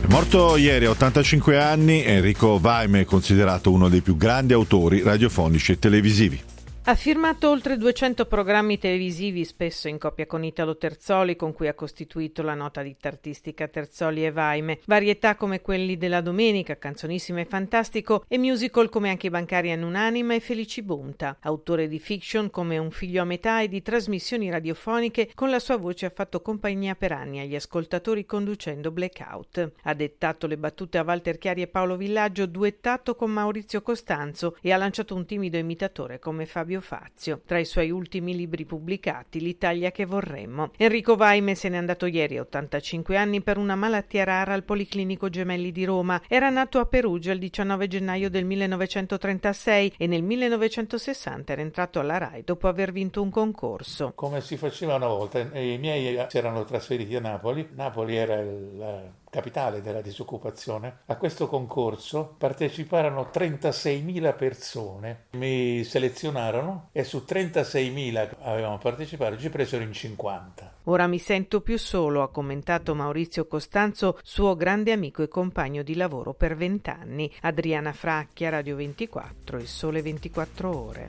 È 0.00 0.06
morto 0.08 0.56
ieri 0.56 0.84
a 0.84 0.90
85 0.90 1.58
anni 1.58 2.04
Enrico 2.04 2.58
Vaime, 2.58 3.04
considerato 3.04 3.72
uno 3.72 3.88
dei 3.88 4.02
più 4.02 4.16
grandi 4.16 4.52
autori 4.52 5.02
radiofonici 5.02 5.72
e 5.72 5.78
televisivi. 5.78 6.40
Ha 6.86 6.94
firmato 6.96 7.48
oltre 7.48 7.78
200 7.78 8.26
programmi 8.26 8.76
televisivi, 8.76 9.46
spesso 9.46 9.88
in 9.88 9.96
coppia 9.96 10.26
con 10.26 10.44
Italo 10.44 10.76
Terzoli, 10.76 11.34
con 11.34 11.54
cui 11.54 11.66
ha 11.66 11.72
costituito 11.72 12.42
la 12.42 12.52
nota 12.52 12.82
ditta 12.82 13.08
artistica 13.08 13.68
Terzoli 13.68 14.22
e 14.22 14.30
Vaime. 14.30 14.80
Varietà 14.84 15.34
come 15.34 15.62
quelli 15.62 15.96
della 15.96 16.20
Domenica, 16.20 16.76
Canzonissima 16.76 17.40
e 17.40 17.46
Fantastico, 17.46 18.26
e 18.28 18.36
musical 18.36 18.90
come 18.90 19.08
anche 19.08 19.28
i 19.28 19.30
Bancari 19.30 19.72
Annunanima 19.72 20.34
e 20.34 20.40
Felici 20.40 20.82
Bunta. 20.82 21.38
Autore 21.40 21.88
di 21.88 21.98
fiction 21.98 22.50
come 22.50 22.76
Un 22.76 22.90
figlio 22.90 23.22
a 23.22 23.24
metà 23.24 23.62
e 23.62 23.68
di 23.68 23.80
trasmissioni 23.80 24.50
radiofoniche, 24.50 25.30
con 25.34 25.48
la 25.48 25.60
sua 25.60 25.78
voce 25.78 26.04
ha 26.04 26.12
fatto 26.14 26.42
compagnia 26.42 26.94
per 26.96 27.12
anni 27.12 27.40
agli 27.40 27.54
ascoltatori 27.54 28.26
conducendo 28.26 28.90
Blackout. 28.90 29.72
Ha 29.84 29.94
dettato 29.94 30.46
le 30.46 30.58
battute 30.58 30.98
a 30.98 31.02
Walter 31.02 31.38
Chiari 31.38 31.62
e 31.62 31.66
Paolo 31.66 31.96
Villaggio, 31.96 32.44
duettato 32.44 33.16
con 33.16 33.30
Maurizio 33.30 33.80
Costanzo 33.80 34.58
e 34.60 34.70
ha 34.70 34.76
lanciato 34.76 35.14
un 35.14 35.24
timido 35.24 35.56
imitatore 35.56 36.18
come 36.18 36.44
Fabio 36.44 36.72
Fazio. 36.80 37.42
Tra 37.44 37.58
i 37.58 37.64
suoi 37.64 37.90
ultimi 37.90 38.34
libri 38.34 38.64
pubblicati, 38.64 39.40
L'Italia 39.40 39.90
che 39.90 40.04
vorremmo. 40.04 40.70
Enrico 40.76 41.16
Vaime 41.16 41.54
se 41.54 41.68
n'è 41.68 41.76
andato 41.76 42.06
ieri 42.06 42.38
a 42.38 42.42
85 42.42 43.16
anni 43.16 43.42
per 43.42 43.58
una 43.58 43.76
malattia 43.76 44.24
rara 44.24 44.52
al 44.52 44.64
Policlinico 44.64 45.28
Gemelli 45.28 45.72
di 45.72 45.84
Roma. 45.84 46.20
Era 46.28 46.50
nato 46.50 46.78
a 46.78 46.86
Perugia 46.86 47.32
il 47.32 47.38
19 47.38 47.88
gennaio 47.88 48.30
del 48.30 48.44
1936 48.44 49.94
e 49.96 50.06
nel 50.06 50.22
1960 50.22 51.52
era 51.52 51.62
entrato 51.62 52.00
alla 52.00 52.18
RAI 52.18 52.42
dopo 52.44 52.68
aver 52.68 52.92
vinto 52.92 53.22
un 53.22 53.30
concorso. 53.30 54.12
Come 54.14 54.40
si 54.40 54.56
faceva 54.56 54.94
una 54.94 55.08
volta, 55.08 55.40
i 55.40 55.78
miei 55.78 56.24
si 56.28 56.38
erano 56.38 56.64
trasferiti 56.64 57.14
a 57.16 57.20
Napoli. 57.20 57.68
Napoli 57.74 58.16
era 58.16 58.38
il 58.40 59.12
capitale 59.34 59.82
della 59.82 60.00
disoccupazione, 60.00 60.98
a 61.06 61.16
questo 61.16 61.48
concorso 61.48 62.36
parteciparono 62.38 63.30
36.000 63.34 64.36
persone. 64.36 65.24
Mi 65.32 65.82
selezionarono 65.82 66.90
e 66.92 67.02
su 67.02 67.24
36.000 67.26 68.28
che 68.28 68.36
avevano 68.42 68.78
partecipato 68.78 69.36
ci 69.36 69.50
presero 69.50 69.82
in 69.82 69.92
50. 69.92 70.74
Ora 70.84 71.08
mi 71.08 71.18
sento 71.18 71.62
più 71.62 71.78
solo, 71.78 72.22
ha 72.22 72.30
commentato 72.30 72.94
Maurizio 72.94 73.48
Costanzo, 73.48 74.18
suo 74.22 74.54
grande 74.54 74.92
amico 74.92 75.24
e 75.24 75.28
compagno 75.28 75.82
di 75.82 75.96
lavoro 75.96 76.32
per 76.32 76.54
vent'anni. 76.54 77.28
Adriana 77.40 77.92
Fracchia, 77.92 78.50
Radio 78.50 78.76
24, 78.76 79.58
il 79.58 79.66
sole 79.66 80.00
24 80.00 80.76
ore. 80.76 81.08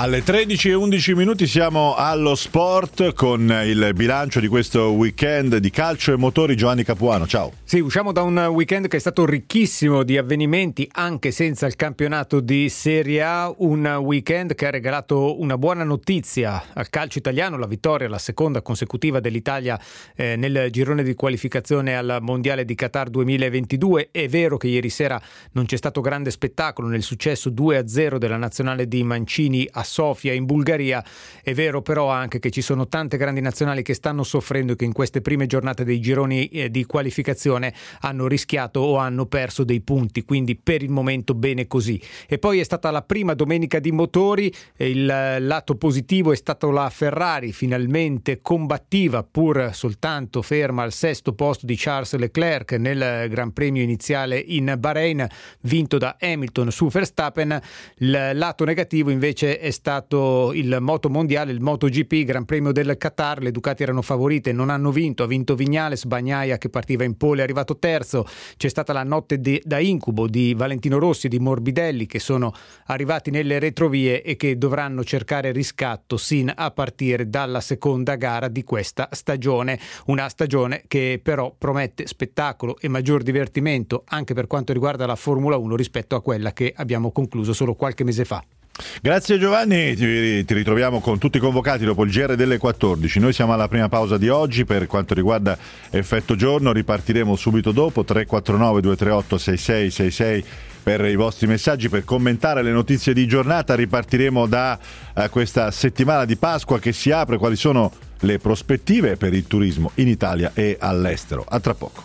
Alle 0.00 0.22
13 0.22 0.70
e 0.70 0.72
11 0.72 1.14
minuti 1.14 1.46
siamo 1.46 1.94
allo 1.94 2.34
sport 2.34 3.12
con 3.12 3.54
il 3.66 3.90
bilancio 3.94 4.40
di 4.40 4.48
questo 4.48 4.92
weekend 4.92 5.58
di 5.58 5.68
calcio 5.68 6.14
e 6.14 6.16
motori 6.16 6.56
Giovanni 6.56 6.84
Capuano. 6.84 7.26
Ciao. 7.26 7.52
Sì, 7.64 7.80
usciamo 7.80 8.10
da 8.10 8.22
un 8.22 8.38
weekend 8.46 8.88
che 8.88 8.96
è 8.96 8.98
stato 8.98 9.26
ricchissimo 9.26 10.02
di 10.02 10.16
avvenimenti 10.16 10.88
anche 10.92 11.30
senza 11.32 11.66
il 11.66 11.76
campionato 11.76 12.40
di 12.40 12.70
Serie 12.70 13.22
A, 13.22 13.54
un 13.58 13.86
weekend 14.00 14.54
che 14.54 14.68
ha 14.68 14.70
regalato 14.70 15.38
una 15.38 15.58
buona 15.58 15.84
notizia 15.84 16.64
al 16.72 16.88
calcio 16.88 17.18
italiano, 17.18 17.58
la 17.58 17.66
vittoria, 17.66 18.08
la 18.08 18.16
seconda 18.16 18.62
consecutiva 18.62 19.20
dell'Italia 19.20 19.78
eh, 20.16 20.34
nel 20.36 20.68
girone 20.70 21.02
di 21.02 21.14
qualificazione 21.14 21.94
al 21.94 22.20
Mondiale 22.22 22.64
di 22.64 22.74
Qatar 22.74 23.10
2022. 23.10 24.08
È 24.10 24.26
vero 24.28 24.56
che 24.56 24.68
ieri 24.68 24.88
sera 24.88 25.20
non 25.52 25.66
c'è 25.66 25.76
stato 25.76 26.00
grande 26.00 26.30
spettacolo 26.30 26.88
nel 26.88 27.02
successo 27.02 27.50
2-0 27.50 28.16
della 28.16 28.38
nazionale 28.38 28.88
di 28.88 29.02
Mancini 29.02 29.68
a 29.70 29.88
Sofia 29.90 30.32
in 30.32 30.46
Bulgaria. 30.46 31.04
È 31.42 31.52
vero 31.52 31.82
però 31.82 32.08
anche 32.08 32.38
che 32.38 32.50
ci 32.50 32.62
sono 32.62 32.86
tante 32.86 33.16
grandi 33.16 33.40
nazionali 33.40 33.82
che 33.82 33.94
stanno 33.94 34.22
soffrendo 34.22 34.72
e 34.72 34.76
che 34.76 34.84
in 34.84 34.92
queste 34.92 35.20
prime 35.20 35.46
giornate 35.46 35.84
dei 35.84 36.00
gironi 36.00 36.46
eh, 36.46 36.70
di 36.70 36.84
qualificazione 36.84 37.74
hanno 38.00 38.28
rischiato 38.28 38.80
o 38.80 38.96
hanno 38.96 39.26
perso 39.26 39.64
dei 39.64 39.80
punti, 39.80 40.24
quindi 40.24 40.56
per 40.56 40.82
il 40.82 40.90
momento 40.90 41.34
bene 41.34 41.66
così. 41.66 42.00
E 42.28 42.38
poi 42.38 42.60
è 42.60 42.62
stata 42.62 42.90
la 42.90 43.02
prima 43.02 43.34
domenica 43.34 43.80
di 43.80 43.90
motori, 43.90 44.52
il 44.76 45.04
lato 45.04 45.74
positivo 45.74 46.32
è 46.32 46.36
stato 46.36 46.70
la 46.70 46.88
Ferrari 46.88 47.52
finalmente 47.52 48.40
combattiva 48.40 49.24
pur 49.24 49.70
soltanto 49.72 50.42
ferma 50.42 50.82
al 50.82 50.92
sesto 50.92 51.32
posto 51.34 51.66
di 51.66 51.74
Charles 51.76 52.14
Leclerc 52.14 52.72
nel 52.72 53.28
Gran 53.28 53.52
Premio 53.52 53.82
iniziale 53.82 54.38
in 54.38 54.74
Bahrain 54.78 55.26
vinto 55.62 55.98
da 55.98 56.16
Hamilton 56.20 56.70
su 56.70 56.88
Verstappen. 56.88 57.60
Il 57.98 58.30
lato 58.34 58.64
negativo 58.64 59.10
invece 59.10 59.58
è 59.58 59.69
stato 59.70 60.52
il 60.52 60.78
moto 60.80 61.08
mondiale, 61.08 61.52
il 61.52 61.60
MotoGP, 61.60 62.24
Gran 62.24 62.44
Premio 62.44 62.72
del 62.72 62.96
Qatar, 62.96 63.42
le 63.42 63.50
Ducati 63.50 63.82
erano 63.82 64.02
favorite, 64.02 64.52
non 64.52 64.70
hanno 64.70 64.90
vinto, 64.90 65.22
ha 65.22 65.26
vinto 65.26 65.54
Vignales, 65.54 66.04
Bagnaia 66.04 66.58
che 66.58 66.68
partiva 66.68 67.04
in 67.04 67.16
pole 67.16 67.40
è 67.40 67.42
arrivato 67.42 67.78
terzo, 67.78 68.26
c'è 68.56 68.68
stata 68.68 68.92
la 68.92 69.02
notte 69.02 69.40
de, 69.40 69.60
da 69.64 69.78
incubo 69.78 70.28
di 70.28 70.54
Valentino 70.54 70.98
Rossi 70.98 71.26
e 71.26 71.28
di 71.28 71.38
Morbidelli 71.38 72.06
che 72.06 72.18
sono 72.18 72.52
arrivati 72.86 73.30
nelle 73.30 73.58
retrovie 73.58 74.22
e 74.22 74.36
che 74.36 74.58
dovranno 74.58 75.04
cercare 75.04 75.52
riscatto 75.52 76.16
sin 76.16 76.52
a 76.54 76.70
partire 76.70 77.28
dalla 77.28 77.60
seconda 77.60 78.16
gara 78.16 78.48
di 78.48 78.64
questa 78.64 79.08
stagione, 79.12 79.78
una 80.06 80.28
stagione 80.28 80.82
che 80.86 81.20
però 81.22 81.54
promette 81.56 82.06
spettacolo 82.06 82.76
e 82.78 82.88
maggior 82.88 83.22
divertimento 83.22 84.04
anche 84.06 84.34
per 84.34 84.46
quanto 84.46 84.72
riguarda 84.72 85.06
la 85.06 85.16
Formula 85.16 85.56
1 85.56 85.76
rispetto 85.76 86.16
a 86.16 86.22
quella 86.22 86.52
che 86.52 86.72
abbiamo 86.76 87.12
concluso 87.12 87.52
solo 87.52 87.74
qualche 87.74 88.04
mese 88.04 88.24
fa. 88.24 88.44
Grazie 89.02 89.38
Giovanni, 89.38 89.94
ti, 89.94 90.44
ritroviamo 90.46 91.00
con 91.00 91.18
tutti 91.18 91.38
convocati 91.38 91.84
dopo 91.84 92.04
il 92.04 92.10
GR 92.10 92.34
delle 92.34 92.58
14. 92.58 93.18
Noi 93.18 93.32
siamo 93.32 93.52
alla 93.52 93.68
prima 93.68 93.88
pausa 93.88 94.16
di 94.18 94.28
oggi 94.28 94.64
per 94.64 94.86
quanto 94.86 95.14
riguarda 95.14 95.56
effetto 95.90 96.36
giorno, 96.36 96.72
ripartiremo 96.72 97.36
subito 97.36 97.72
dopo 97.72 98.04
349 98.04 98.80
238 98.80 99.38
6666 99.38 100.44
per 100.82 101.04
i 101.04 101.16
vostri 101.16 101.46
messaggi, 101.46 101.88
per 101.88 102.04
commentare 102.04 102.62
le 102.62 102.72
notizie 102.72 103.12
di 103.12 103.26
giornata. 103.26 103.74
Ripartiremo 103.74 104.46
da 104.46 104.78
uh, 105.14 105.28
questa 105.28 105.70
settimana 105.70 106.24
di 106.24 106.36
Pasqua 106.36 106.78
che 106.78 106.92
si 106.92 107.10
apre, 107.10 107.38
quali 107.38 107.56
sono 107.56 107.92
le 108.20 108.38
prospettive 108.38 109.16
per 109.16 109.34
il 109.34 109.46
turismo 109.46 109.90
in 109.96 110.08
Italia 110.08 110.52
e 110.54 110.76
all'estero. 110.78 111.44
A 111.46 111.60
tra 111.60 111.74
poco. 111.74 112.02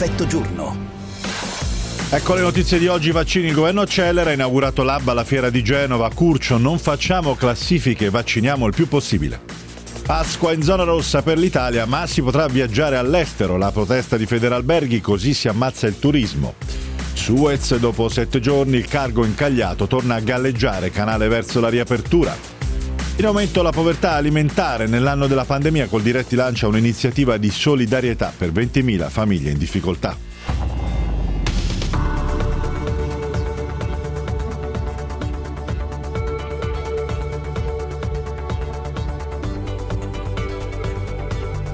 Effetto 0.00 0.28
giorno. 0.28 0.76
Ecco 2.08 2.34
le 2.34 2.42
notizie 2.42 2.78
di 2.78 2.86
oggi, 2.86 3.10
vaccini, 3.10 3.48
il 3.48 3.52
governo 3.52 3.80
accelera, 3.80 4.30
ha 4.30 4.32
inaugurato 4.32 4.84
l'ABBA 4.84 5.10
alla 5.10 5.24
fiera 5.24 5.50
di 5.50 5.60
Genova, 5.64 6.08
Curcio, 6.14 6.56
non 6.56 6.78
facciamo 6.78 7.34
classifiche, 7.34 8.08
vacciniamo 8.08 8.64
il 8.68 8.74
più 8.76 8.86
possibile. 8.86 9.40
Pasqua 10.06 10.52
in 10.52 10.62
zona 10.62 10.84
rossa 10.84 11.22
per 11.22 11.36
l'Italia, 11.36 11.84
ma 11.84 12.06
si 12.06 12.22
potrà 12.22 12.46
viaggiare 12.46 12.94
all'estero, 12.96 13.56
la 13.56 13.72
protesta 13.72 14.16
di 14.16 14.26
Federalberghi, 14.26 15.00
così 15.00 15.34
si 15.34 15.48
ammazza 15.48 15.88
il 15.88 15.98
turismo. 15.98 16.54
Suez, 17.14 17.76
dopo 17.78 18.08
sette 18.08 18.38
giorni, 18.38 18.76
il 18.76 18.86
cargo 18.86 19.24
incagliato 19.24 19.88
torna 19.88 20.14
a 20.14 20.20
galleggiare, 20.20 20.92
canale 20.92 21.26
verso 21.26 21.58
la 21.58 21.70
riapertura. 21.70 22.57
In 23.18 23.26
aumento 23.26 23.62
la 23.62 23.72
povertà 23.72 24.12
alimentare 24.12 24.86
nell'anno 24.86 25.26
della 25.26 25.44
pandemia 25.44 25.88
col 25.88 26.02
Diretti 26.02 26.36
lancia 26.36 26.68
un'iniziativa 26.68 27.36
di 27.36 27.50
solidarietà 27.50 28.32
per 28.36 28.52
20.000 28.52 29.10
famiglie 29.10 29.50
in 29.50 29.58
difficoltà. 29.58 30.16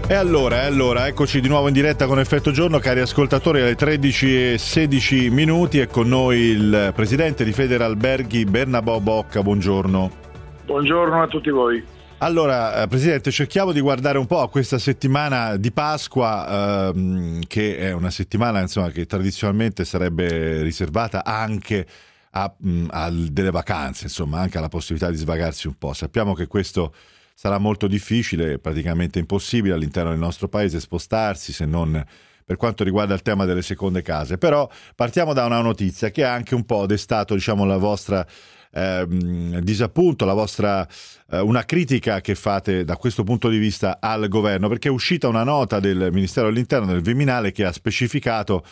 E 0.06 0.14
allora, 0.14 0.62
e 0.62 0.64
allora, 0.64 1.06
eccoci 1.08 1.42
di 1.42 1.48
nuovo 1.48 1.68
in 1.68 1.74
diretta 1.74 2.06
con 2.06 2.18
Effetto 2.18 2.52
Giorno, 2.52 2.78
cari 2.78 3.00
ascoltatori, 3.00 3.60
alle 3.60 3.76
13.16 3.76 5.30
minuti 5.30 5.78
e 5.78 5.88
con 5.88 6.08
noi 6.08 6.38
il 6.38 6.92
presidente 6.94 7.44
di 7.44 7.52
Federalberghi 7.52 8.46
Bernabò 8.46 8.98
Bocca, 8.98 9.42
buongiorno. 9.42 10.23
Buongiorno 10.64 11.22
a 11.22 11.26
tutti 11.26 11.50
voi. 11.50 11.84
Allora, 12.18 12.82
eh, 12.82 12.86
Presidente, 12.86 13.30
cerchiamo 13.30 13.72
di 13.72 13.80
guardare 13.80 14.16
un 14.16 14.26
po' 14.26 14.40
a 14.40 14.48
questa 14.48 14.78
settimana 14.78 15.56
di 15.56 15.70
Pasqua, 15.72 16.90
ehm, 16.90 17.42
che 17.46 17.76
è 17.76 17.92
una 17.92 18.10
settimana 18.10 18.60
insomma, 18.60 18.90
che 18.90 19.04
tradizionalmente 19.04 19.84
sarebbe 19.84 20.62
riservata 20.62 21.22
anche 21.22 21.86
a, 22.30 22.52
mh, 22.56 22.86
a, 22.90 23.10
delle 23.10 23.50
vacanze, 23.50 24.04
insomma, 24.04 24.38
anche 24.40 24.56
alla 24.56 24.68
possibilità 24.68 25.10
di 25.10 25.18
svagarsi 25.18 25.66
un 25.66 25.74
po'. 25.76 25.92
Sappiamo 25.92 26.32
che 26.32 26.46
questo 26.46 26.94
sarà 27.34 27.58
molto 27.58 27.86
difficile, 27.86 28.58
praticamente 28.58 29.18
impossibile 29.18 29.74
all'interno 29.74 30.10
del 30.10 30.18
nostro 30.18 30.48
paese 30.48 30.80
spostarsi 30.80 31.52
se 31.52 31.66
non 31.66 32.02
per 32.44 32.56
quanto 32.56 32.84
riguarda 32.84 33.14
il 33.14 33.22
tema 33.22 33.44
delle 33.44 33.62
seconde 33.62 34.02
case. 34.02 34.38
Però 34.38 34.68
partiamo 34.94 35.32
da 35.32 35.44
una 35.44 35.60
notizia 35.60 36.10
che 36.10 36.24
ha 36.24 36.32
anche 36.32 36.54
un 36.54 36.64
po' 36.64 36.86
destato 36.86 37.34
diciamo, 37.34 37.64
la 37.64 37.78
vostra 37.78 38.26
ehm, 38.74 39.60
disappunto, 39.60 40.24
la 40.24 40.34
vostra, 40.34 40.86
eh, 41.30 41.40
una 41.40 41.64
critica 41.64 42.20
che 42.20 42.34
fate 42.34 42.84
da 42.84 42.96
questo 42.96 43.22
punto 43.22 43.48
di 43.48 43.58
vista 43.58 43.98
al 44.00 44.28
governo, 44.28 44.68
perché 44.68 44.88
è 44.88 44.90
uscita 44.90 45.28
una 45.28 45.44
nota 45.44 45.80
del 45.80 46.10
Ministero 46.12 46.48
dell'Interno 46.48 46.86
del 46.86 47.02
Viminale 47.02 47.52
che 47.52 47.64
ha 47.64 47.72
specificato 47.72 48.64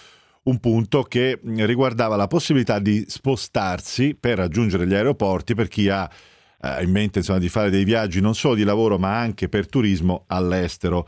un 0.45 0.59
punto 0.59 1.05
che 1.05 1.39
riguardava 1.43 2.17
la 2.17 2.27
possibilità 2.27 2.81
di 2.81 3.05
spostarsi 3.07 4.17
per 4.19 4.39
raggiungere 4.39 4.89
gli 4.89 4.95
aeroporti 4.95 5.55
per 5.55 5.69
chi 5.69 5.89
ha 5.89 6.11
eh, 6.61 6.83
in 6.83 6.91
mente 6.91 7.21
insomma, 7.21 7.39
di 7.39 7.49
fare 7.49 7.71
dei 7.71 7.85
viaggi 7.85 8.21
non 8.21 8.35
solo 8.35 8.57
di 8.57 8.65
lavoro 8.65 8.99
ma 8.99 9.19
anche 9.19 9.49
per 9.49 9.69
turismo 9.69 10.25
all'estero. 10.27 11.07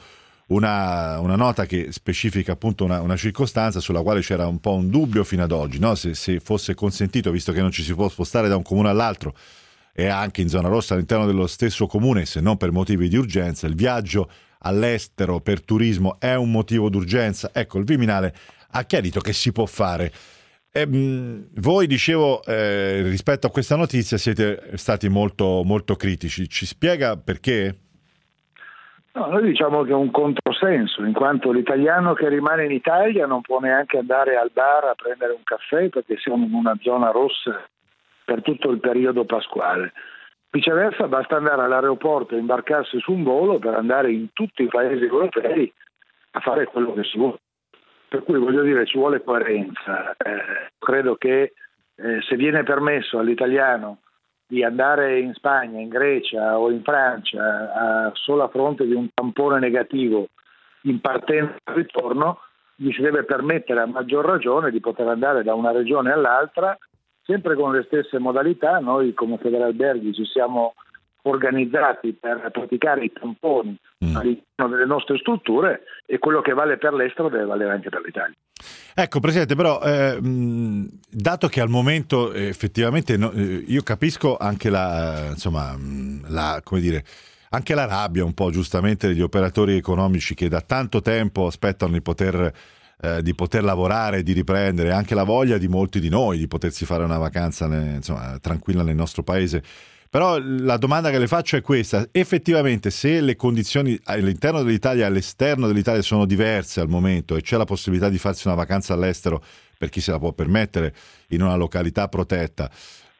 Una, 0.48 1.18
una 1.20 1.36
nota 1.36 1.64
che 1.64 1.90
specifica 1.90 2.52
appunto 2.52 2.84
una, 2.84 3.00
una, 3.00 3.16
circostanza 3.16 3.80
sulla 3.80 4.02
quale 4.02 4.20
c'era 4.20 4.46
un 4.46 4.60
po' 4.60 4.74
un 4.74 4.90
dubbio 4.90 5.24
fino 5.24 5.42
ad 5.42 5.52
oggi, 5.52 5.78
no? 5.78 5.94
se, 5.94 6.14
se 6.14 6.40
fosse 6.40 6.74
consentito, 6.74 7.30
visto 7.30 7.52
che 7.52 7.60
non 7.60 7.70
ci 7.70 7.82
si 7.82 7.94
può 7.94 8.08
spostare 8.08 8.48
da 8.48 8.56
un 8.56 8.62
comune 8.62 8.88
all'altro 8.88 9.34
e 9.92 10.08
anche 10.08 10.42
in 10.42 10.48
zona 10.48 10.68
rossa 10.68 10.94
all'interno 10.94 11.24
dello 11.24 11.46
stesso 11.46 11.86
comune, 11.86 12.26
se 12.26 12.40
non 12.40 12.56
per 12.56 12.72
motivi 12.72 13.08
di 13.08 13.16
urgenza, 13.16 13.66
il 13.66 13.74
viaggio 13.74 14.28
all'estero 14.58 15.40
per 15.40 15.62
turismo 15.62 16.18
è 16.18 16.34
un 16.34 16.50
motivo 16.50 16.88
d'urgenza. 16.88 17.50
Ecco, 17.52 17.78
il 17.78 17.84
Viminale 17.84 18.34
ha 18.70 18.82
chiarito 18.84 19.20
che 19.20 19.32
si 19.32 19.52
può 19.52 19.66
fare. 19.66 20.12
E, 20.72 20.86
mh, 20.86 21.50
voi, 21.60 21.86
dicevo, 21.86 22.42
eh, 22.44 23.02
rispetto 23.02 23.46
a 23.46 23.50
questa 23.50 23.76
notizia 23.76 24.18
siete 24.18 24.72
stati 24.74 25.08
molto, 25.08 25.62
molto 25.64 25.94
critici. 25.94 26.48
Ci 26.48 26.66
spiega 26.66 27.16
perché? 27.16 27.83
No, 29.14 29.26
noi 29.26 29.44
diciamo 29.44 29.82
che 29.82 29.92
è 29.92 29.94
un 29.94 30.10
controsenso, 30.10 31.04
in 31.04 31.12
quanto 31.12 31.52
l'italiano 31.52 32.14
che 32.14 32.28
rimane 32.28 32.64
in 32.64 32.72
Italia 32.72 33.26
non 33.26 33.42
può 33.42 33.60
neanche 33.60 33.98
andare 33.98 34.36
al 34.36 34.50
bar 34.52 34.86
a 34.86 34.94
prendere 34.96 35.32
un 35.32 35.44
caffè 35.44 35.88
perché 35.88 36.16
siamo 36.16 36.44
in 36.44 36.52
una 36.52 36.76
zona 36.80 37.12
rossa 37.12 37.64
per 38.24 38.42
tutto 38.42 38.70
il 38.70 38.80
periodo 38.80 39.24
pasquale. 39.24 39.92
Viceversa 40.50 41.06
basta 41.06 41.36
andare 41.36 41.62
all'aeroporto 41.62 42.34
e 42.34 42.38
imbarcarsi 42.38 42.98
su 42.98 43.12
un 43.12 43.22
volo 43.22 43.60
per 43.60 43.74
andare 43.74 44.10
in 44.10 44.32
tutti 44.32 44.64
i 44.64 44.68
paesi 44.68 45.04
europei 45.04 45.72
a 46.32 46.40
fare 46.40 46.64
quello 46.66 46.92
che 46.94 47.04
si 47.04 47.16
vuole. 47.16 47.38
Per 48.08 48.24
cui 48.24 48.38
voglio 48.38 48.62
dire 48.62 48.84
ci 48.84 48.98
vuole 48.98 49.22
coerenza. 49.22 50.12
Eh, 50.16 50.70
credo 50.76 51.14
che 51.14 51.52
eh, 51.94 52.20
se 52.22 52.34
viene 52.34 52.64
permesso 52.64 53.20
all'italiano 53.20 53.98
di 54.54 54.62
andare 54.62 55.18
in 55.18 55.34
Spagna, 55.34 55.80
in 55.80 55.88
Grecia 55.88 56.58
o 56.58 56.70
in 56.70 56.82
Francia 56.82 57.72
a, 57.74 58.12
solo 58.14 58.44
a 58.44 58.48
fronte 58.48 58.86
di 58.86 58.94
un 58.94 59.08
tampone 59.12 59.58
negativo 59.58 60.28
in 60.82 61.00
partenza 61.00 61.56
e 61.56 61.72
ritorno, 61.74 62.38
gli 62.76 62.92
si 62.92 63.02
deve 63.02 63.24
permettere 63.24 63.80
a 63.80 63.86
maggior 63.86 64.24
ragione 64.24 64.70
di 64.70 64.78
poter 64.78 65.08
andare 65.08 65.42
da 65.42 65.54
una 65.54 65.72
regione 65.72 66.12
all'altra 66.12 66.78
sempre 67.24 67.56
con 67.56 67.72
le 67.72 67.82
stesse 67.84 68.18
modalità. 68.18 68.78
Noi 68.78 69.12
come 69.12 69.38
Federalberghi 69.38 70.12
ci 70.12 70.24
siamo 70.24 70.74
organizzati 71.22 72.12
per 72.12 72.50
praticare 72.52 73.04
i 73.04 73.12
tamponi 73.12 73.76
mm. 74.04 74.16
All'interno 74.64 74.68
delle 74.68 74.86
nostre 74.86 75.18
strutture 75.18 75.82
e 76.06 76.18
quello 76.18 76.40
che 76.40 76.52
vale 76.52 76.76
per 76.78 76.92
l'estero 76.92 77.28
deve 77.28 77.44
valere 77.44 77.72
anche 77.72 77.88
per 77.88 78.02
l'Italia. 78.04 78.34
Ecco 78.94 79.20
Presidente, 79.20 79.54
però 79.54 79.80
eh, 79.82 80.18
dato 80.20 81.48
che 81.48 81.60
al 81.60 81.68
momento 81.68 82.32
effettivamente 82.32 83.16
no, 83.16 83.32
eh, 83.32 83.64
io 83.66 83.82
capisco 83.82 84.36
anche 84.36 84.70
la, 84.70 85.28
insomma, 85.30 85.76
la, 86.28 86.60
come 86.62 86.80
dire, 86.80 87.04
anche 87.50 87.74
la 87.74 87.86
rabbia 87.86 88.24
un 88.24 88.34
po' 88.34 88.50
giustamente 88.50 89.08
degli 89.08 89.20
operatori 89.20 89.76
economici 89.76 90.34
che 90.34 90.48
da 90.48 90.60
tanto 90.60 91.00
tempo 91.00 91.46
aspettano 91.46 91.92
di 91.92 92.02
poter, 92.02 92.52
eh, 93.00 93.22
di 93.22 93.34
poter 93.34 93.64
lavorare, 93.64 94.22
di 94.22 94.32
riprendere, 94.32 94.92
anche 94.92 95.14
la 95.14 95.24
voglia 95.24 95.58
di 95.58 95.68
molti 95.68 95.98
di 95.98 96.08
noi 96.08 96.38
di 96.38 96.48
potersi 96.48 96.84
fare 96.84 97.04
una 97.04 97.18
vacanza 97.18 97.66
insomma, 97.66 98.38
tranquilla 98.40 98.82
nel 98.82 98.96
nostro 98.96 99.22
paese. 99.22 99.62
Però 100.14 100.38
la 100.40 100.76
domanda 100.76 101.10
che 101.10 101.18
le 101.18 101.26
faccio 101.26 101.56
è 101.56 101.60
questa, 101.60 102.06
effettivamente 102.12 102.90
se 102.90 103.20
le 103.20 103.34
condizioni 103.34 103.98
all'interno 104.04 104.62
dell'Italia 104.62 105.02
e 105.02 105.06
all'esterno 105.08 105.66
dell'Italia 105.66 106.02
sono 106.02 106.24
diverse 106.24 106.78
al 106.78 106.88
momento 106.88 107.34
e 107.34 107.42
c'è 107.42 107.56
la 107.56 107.64
possibilità 107.64 108.08
di 108.08 108.18
farsi 108.18 108.46
una 108.46 108.54
vacanza 108.54 108.94
all'estero 108.94 109.42
per 109.76 109.88
chi 109.88 110.00
se 110.00 110.12
la 110.12 110.20
può 110.20 110.32
permettere 110.32 110.94
in 111.30 111.42
una 111.42 111.56
località 111.56 112.06
protetta, 112.06 112.70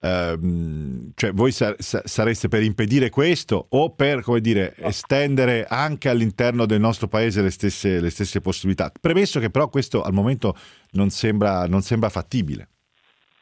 ehm, 0.03 1.11
cioè 1.17 1.33
voi 1.33 1.51
sar- 1.51 1.75
sareste 1.81 2.47
per 2.47 2.63
impedire 2.63 3.11
questo 3.11 3.67
o 3.71 3.93
per 3.93 4.23
come 4.23 4.41
dire, 4.41 4.73
estendere 4.77 5.67
anche 5.69 6.09
all'interno 6.09 6.65
del 6.65 6.79
nostro 6.79 7.09
paese 7.09 7.43
le 7.43 7.51
stesse, 7.51 7.99
le 7.99 8.11
stesse 8.11 8.41
possibilità? 8.41 8.93
Premesso 9.01 9.41
che 9.41 9.51
però 9.51 9.69
questo 9.69 10.01
al 10.01 10.13
momento 10.13 10.57
non 10.93 11.11
sembra, 11.11 11.67
non 11.67 11.83
sembra 11.83 12.09
fattibile. 12.09 12.69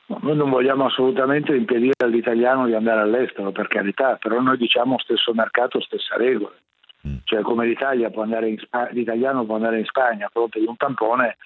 Noi 0.06 0.36
non 0.36 0.50
vogliamo 0.50 0.86
assolutamente 0.86 1.54
impedire 1.54 1.94
all'italiano 2.04 2.66
di 2.66 2.74
andare 2.74 3.00
all'estero, 3.00 3.50
per 3.52 3.68
carità, 3.68 4.16
però 4.16 4.40
noi 4.40 4.56
diciamo 4.56 4.98
stesso 4.98 5.32
mercato, 5.32 5.80
stessa 5.80 6.16
regola. 6.16 6.54
Mm. 7.06 7.16
Cioè 7.24 7.42
come 7.42 7.66
l'Italia 7.66 8.10
può 8.10 8.22
andare 8.22 8.48
in 8.48 8.58
Sp- 8.58 8.90
l'italiano 8.90 9.44
può 9.44 9.56
andare 9.56 9.78
in 9.78 9.84
Spagna 9.84 10.26
a 10.26 10.30
fronte 10.30 10.60
di 10.60 10.66
un 10.66 10.76
tampone, 10.76 11.36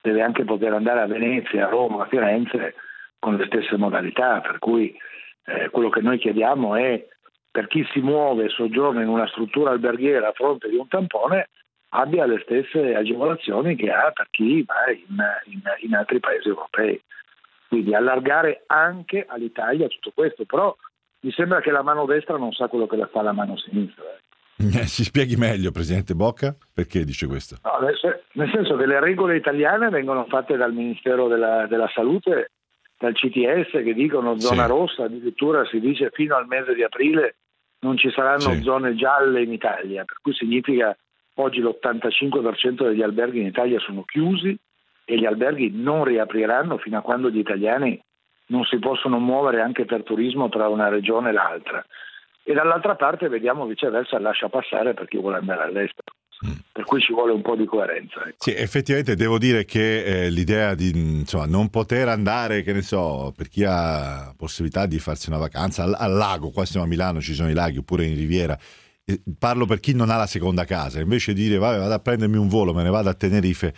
deve 0.00 0.22
anche 0.22 0.44
poter 0.44 0.72
andare 0.72 1.00
a 1.00 1.06
Venezia, 1.06 1.66
a 1.66 1.70
Roma, 1.70 2.04
a 2.04 2.06
Firenze 2.06 2.74
con 3.18 3.36
le 3.36 3.46
stesse 3.46 3.76
modalità, 3.76 4.40
per 4.40 4.58
cui 4.58 4.96
eh, 5.44 5.68
quello 5.70 5.90
che 5.90 6.00
noi 6.00 6.18
chiediamo 6.18 6.76
è 6.76 7.06
per 7.50 7.66
chi 7.66 7.86
si 7.92 8.00
muove 8.00 8.44
e 8.44 8.48
soggiorna 8.48 9.02
in 9.02 9.08
una 9.08 9.26
struttura 9.26 9.70
alberghiera 9.70 10.28
a 10.28 10.32
fronte 10.32 10.68
di 10.68 10.76
un 10.76 10.88
tampone 10.88 11.50
abbia 11.90 12.24
le 12.24 12.40
stesse 12.42 12.94
agevolazioni 12.94 13.76
che 13.76 13.90
ha 13.90 14.10
per 14.10 14.28
chi 14.30 14.62
va 14.62 14.90
in, 14.90 15.52
in, 15.52 15.60
in 15.80 15.94
altri 15.94 16.18
paesi 16.20 16.48
europei 16.48 17.00
quindi 17.72 17.94
allargare 17.94 18.64
anche 18.66 19.24
all'Italia 19.26 19.88
tutto 19.88 20.10
questo, 20.12 20.44
però 20.44 20.76
mi 21.20 21.32
sembra 21.32 21.62
che 21.62 21.70
la 21.70 21.80
mano 21.80 22.04
destra 22.04 22.36
non 22.36 22.52
sa 22.52 22.68
quello 22.68 22.86
che 22.86 22.96
la 22.96 23.06
fa 23.06 23.22
la 23.22 23.32
mano 23.32 23.56
sinistra. 23.56 24.04
Eh, 24.58 24.86
si 24.86 25.02
spieghi 25.04 25.36
meglio, 25.36 25.70
Presidente 25.70 26.14
Bocca, 26.14 26.54
perché 26.70 27.02
dice 27.04 27.26
questo? 27.26 27.56
No, 27.62 27.78
nel 27.80 28.50
senso 28.50 28.76
che 28.76 28.84
le 28.84 29.00
regole 29.00 29.36
italiane 29.36 29.88
vengono 29.88 30.26
fatte 30.26 30.58
dal 30.58 30.74
Ministero 30.74 31.28
della, 31.28 31.66
della 31.66 31.90
Salute, 31.94 32.50
dal 32.98 33.14
CTS, 33.14 33.70
che 33.70 33.94
dicono 33.94 34.38
zona 34.38 34.64
sì. 34.64 34.68
rossa, 34.68 35.04
addirittura 35.04 35.64
si 35.64 35.80
dice 35.80 36.10
fino 36.12 36.36
al 36.36 36.46
mese 36.46 36.74
di 36.74 36.82
aprile 36.82 37.36
non 37.78 37.96
ci 37.96 38.10
saranno 38.10 38.52
sì. 38.52 38.60
zone 38.60 38.94
gialle 38.94 39.42
in 39.42 39.50
Italia, 39.50 40.04
per 40.04 40.18
cui 40.20 40.34
significa 40.34 40.94
oggi 41.36 41.60
l'85% 41.60 42.88
degli 42.88 43.02
alberghi 43.02 43.40
in 43.40 43.46
Italia 43.46 43.78
sono 43.80 44.02
chiusi, 44.02 44.54
e 45.04 45.18
gli 45.18 45.24
alberghi 45.24 45.70
non 45.74 46.04
riapriranno 46.04 46.78
fino 46.78 46.98
a 46.98 47.02
quando 47.02 47.30
gli 47.30 47.38
italiani 47.38 48.00
non 48.46 48.64
si 48.64 48.78
possono 48.78 49.18
muovere 49.18 49.60
anche 49.60 49.84
per 49.84 50.02
turismo 50.02 50.48
tra 50.48 50.68
una 50.68 50.88
regione 50.88 51.30
e 51.30 51.32
l'altra. 51.32 51.84
E 52.44 52.52
dall'altra 52.52 52.96
parte 52.96 53.28
vediamo 53.28 53.66
viceversa 53.66 54.18
lascia 54.18 54.48
passare 54.48 54.94
per 54.94 55.06
chi 55.06 55.18
vuole 55.18 55.38
andare 55.38 55.62
all'estero. 55.62 56.12
Mm. 56.44 56.58
Per 56.72 56.84
cui 56.84 57.00
ci 57.00 57.12
vuole 57.12 57.32
un 57.32 57.40
po' 57.40 57.54
di 57.54 57.64
coerenza. 57.64 58.20
Ecco. 58.26 58.36
Sì, 58.38 58.52
effettivamente 58.52 59.14
devo 59.14 59.38
dire 59.38 59.64
che 59.64 60.24
eh, 60.24 60.30
l'idea 60.30 60.74
di 60.74 60.90
insomma, 60.90 61.46
non 61.46 61.70
poter 61.70 62.08
andare, 62.08 62.62
che 62.62 62.72
ne 62.72 62.82
so, 62.82 63.32
per 63.36 63.48
chi 63.48 63.64
ha 63.64 64.34
possibilità 64.36 64.86
di 64.86 64.98
farsi 64.98 65.28
una 65.28 65.38
vacanza 65.38 65.84
al, 65.84 65.94
al 65.96 66.12
lago, 66.12 66.50
qua 66.50 66.64
siamo 66.64 66.84
a 66.84 66.88
Milano, 66.88 67.20
ci 67.20 67.34
sono 67.34 67.48
i 67.48 67.54
laghi, 67.54 67.78
oppure 67.78 68.06
in 68.06 68.16
Riviera, 68.16 68.58
eh, 69.04 69.22
parlo 69.38 69.66
per 69.66 69.78
chi 69.78 69.94
non 69.94 70.10
ha 70.10 70.16
la 70.16 70.26
seconda 70.26 70.64
casa, 70.64 71.00
invece 71.00 71.32
di 71.32 71.42
dire 71.42 71.58
vabbè 71.58 71.78
vado 71.78 71.94
a 71.94 72.00
prendermi 72.00 72.36
un 72.36 72.48
volo, 72.48 72.74
me 72.74 72.82
ne 72.82 72.90
vado 72.90 73.08
a 73.08 73.14
Tenerife, 73.14 73.72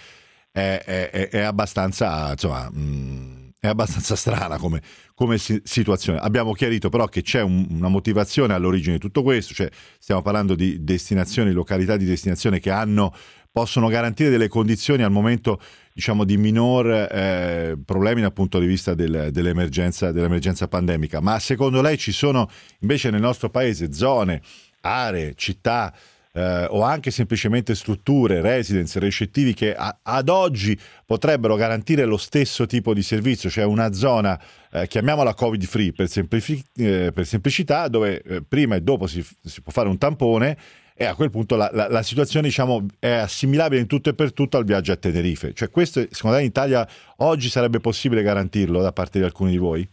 è, 0.54 1.10
è, 1.10 1.28
è 1.30 1.40
abbastanza, 1.40 2.30
insomma, 2.30 2.70
mm, 2.72 3.48
è 3.58 3.66
abbastanza 3.66 4.14
strana 4.14 4.56
come, 4.56 4.80
come, 5.14 5.36
situazione. 5.36 6.20
Abbiamo 6.20 6.52
chiarito 6.52 6.88
però 6.90 7.06
che 7.06 7.22
c'è 7.22 7.42
un, 7.42 7.66
una 7.70 7.88
motivazione 7.88 8.54
all'origine 8.54 8.94
di 8.94 9.00
tutto 9.00 9.24
questo, 9.24 9.52
cioè 9.52 9.68
stiamo 9.98 10.22
parlando 10.22 10.54
di 10.54 10.84
destinazioni, 10.84 11.50
località 11.50 11.96
di 11.96 12.04
destinazione 12.04 12.60
che 12.60 12.70
hanno, 12.70 13.12
possono 13.50 13.88
garantire 13.88 14.30
delle 14.30 14.46
condizioni 14.46 15.02
al 15.02 15.10
momento 15.10 15.60
diciamo 15.92 16.24
di 16.24 16.36
minor 16.36 16.88
eh, 16.88 17.76
problemi 17.84 18.20
dal 18.20 18.32
punto 18.32 18.60
di 18.60 18.66
vista 18.66 18.94
del, 18.94 19.30
dell'emergenza, 19.32 20.12
dell'emergenza 20.12 20.68
pandemica. 20.68 21.20
Ma 21.20 21.40
secondo 21.40 21.82
lei 21.82 21.98
ci 21.98 22.12
sono 22.12 22.48
invece 22.78 23.10
nel 23.10 23.20
nostro 23.20 23.50
paese 23.50 23.92
zone, 23.92 24.40
aree, 24.82 25.34
città, 25.34 25.92
eh, 26.36 26.66
o 26.68 26.82
anche 26.82 27.10
semplicemente 27.10 27.74
strutture, 27.74 28.40
residence, 28.40 28.98
recettivi 28.98 29.54
che 29.54 29.74
a, 29.74 29.98
ad 30.02 30.28
oggi 30.28 30.78
potrebbero 31.06 31.54
garantire 31.54 32.04
lo 32.04 32.16
stesso 32.16 32.66
tipo 32.66 32.92
di 32.92 33.02
servizio, 33.02 33.48
cioè 33.48 33.64
una 33.64 33.92
zona, 33.92 34.40
eh, 34.72 34.88
chiamiamola 34.88 35.32
covid 35.32 35.64
free 35.64 35.92
per, 35.92 36.08
semplici, 36.08 36.62
eh, 36.76 37.12
per 37.14 37.24
semplicità, 37.24 37.86
dove 37.86 38.20
eh, 38.20 38.42
prima 38.42 38.74
e 38.74 38.80
dopo 38.80 39.06
si, 39.06 39.24
si, 39.42 39.62
può 39.62 39.72
fare 39.72 39.88
un 39.88 39.96
tampone 39.96 40.56
e 40.96 41.04
a 41.04 41.14
quel 41.14 41.30
punto 41.30 41.56
la, 41.56 41.70
la, 41.72 41.88
la, 41.88 42.02
situazione 42.02 42.48
diciamo, 42.48 42.84
è 42.98 43.10
assimilabile 43.10 43.80
in 43.80 43.86
tutto 43.86 44.10
e 44.10 44.14
per 44.14 44.32
tutto 44.32 44.56
al 44.56 44.64
viaggio 44.64 44.92
a 44.92 44.96
Tenerife. 44.96 45.52
Cioè 45.52 45.70
questo 45.70 46.04
secondo 46.10 46.36
lei 46.36 46.44
in 46.44 46.50
Italia 46.50 46.86
oggi 47.18 47.48
sarebbe 47.48 47.78
possibile 47.78 48.22
garantirlo 48.22 48.82
da 48.82 48.92
parte 48.92 49.18
di 49.18 49.24
alcuni 49.24 49.52
di 49.52 49.58
voi? 49.58 49.88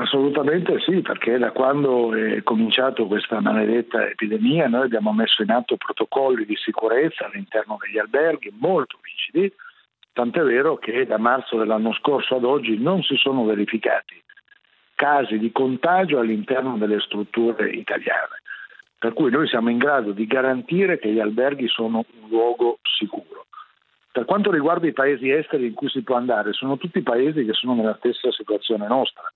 Assolutamente 0.00 0.80
sì, 0.80 1.02
perché 1.02 1.36
da 1.36 1.50
quando 1.50 2.14
è 2.14 2.42
cominciata 2.42 3.02
questa 3.04 3.38
maledetta 3.40 4.08
epidemia 4.08 4.66
noi 4.66 4.84
abbiamo 4.84 5.12
messo 5.12 5.42
in 5.42 5.50
atto 5.50 5.76
protocolli 5.76 6.46
di 6.46 6.56
sicurezza 6.56 7.26
all'interno 7.26 7.76
degli 7.78 7.98
alberghi 7.98 8.50
molto 8.58 8.98
rigidi, 9.02 9.52
tant'è 10.14 10.40
vero 10.40 10.78
che 10.78 11.04
da 11.04 11.18
marzo 11.18 11.58
dell'anno 11.58 11.92
scorso 11.92 12.36
ad 12.36 12.44
oggi 12.44 12.78
non 12.78 13.02
si 13.02 13.16
sono 13.16 13.44
verificati 13.44 14.18
casi 14.94 15.38
di 15.38 15.52
contagio 15.52 16.18
all'interno 16.18 16.78
delle 16.78 17.00
strutture 17.00 17.68
italiane. 17.68 18.40
Per 18.98 19.12
cui 19.12 19.30
noi 19.30 19.48
siamo 19.48 19.68
in 19.68 19.76
grado 19.76 20.12
di 20.12 20.26
garantire 20.26 20.98
che 20.98 21.10
gli 21.12 21.20
alberghi 21.20 21.68
sono 21.68 22.06
un 22.22 22.28
luogo 22.30 22.78
sicuro. 22.82 23.44
Per 24.10 24.24
quanto 24.24 24.50
riguarda 24.50 24.86
i 24.86 24.94
paesi 24.94 25.30
esteri 25.30 25.66
in 25.66 25.74
cui 25.74 25.90
si 25.90 26.02
può 26.02 26.16
andare, 26.16 26.54
sono 26.54 26.78
tutti 26.78 27.02
paesi 27.02 27.44
che 27.44 27.52
sono 27.52 27.74
nella 27.74 27.96
stessa 27.98 28.32
situazione 28.32 28.86
nostra 28.86 29.30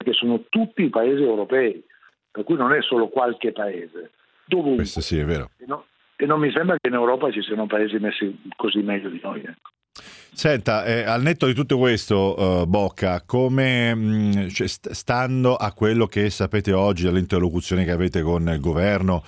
perché 0.00 0.14
sono 0.14 0.44
tutti 0.48 0.82
i 0.82 0.88
paesi 0.88 1.22
europei, 1.22 1.84
per 2.30 2.44
cui 2.44 2.56
non 2.56 2.72
è 2.72 2.80
solo 2.80 3.08
qualche 3.08 3.52
paese. 3.52 4.12
Dovunque. 4.46 4.76
Questo 4.76 5.02
sì, 5.02 5.18
è 5.18 5.24
vero. 5.26 5.50
E, 5.58 5.64
no, 5.66 5.84
e 6.16 6.24
non 6.24 6.40
mi 6.40 6.50
sembra 6.50 6.78
che 6.80 6.88
in 6.88 6.94
Europa 6.94 7.30
ci 7.30 7.42
siano 7.42 7.66
paesi 7.66 7.98
messi 7.98 8.34
così 8.56 8.80
meglio 8.80 9.10
di 9.10 9.20
noi. 9.22 9.40
Ecco. 9.40 9.70
Senta, 10.32 10.86
eh, 10.86 11.02
al 11.02 11.20
netto 11.20 11.44
di 11.44 11.52
tutto 11.52 11.76
questo, 11.76 12.62
uh, 12.62 12.66
Bocca, 12.66 13.22
come 13.26 13.94
mh, 13.94 14.44
mm, 14.44 14.48
cioè, 14.48 14.68
stando 14.68 15.54
a 15.56 15.70
quello 15.74 16.06
che 16.06 16.30
sapete 16.30 16.72
oggi 16.72 17.04
dall'interlocuzione 17.04 17.84
che 17.84 17.90
avete 17.90 18.22
con 18.22 18.48
il 18.48 18.60
governo, 18.60 19.22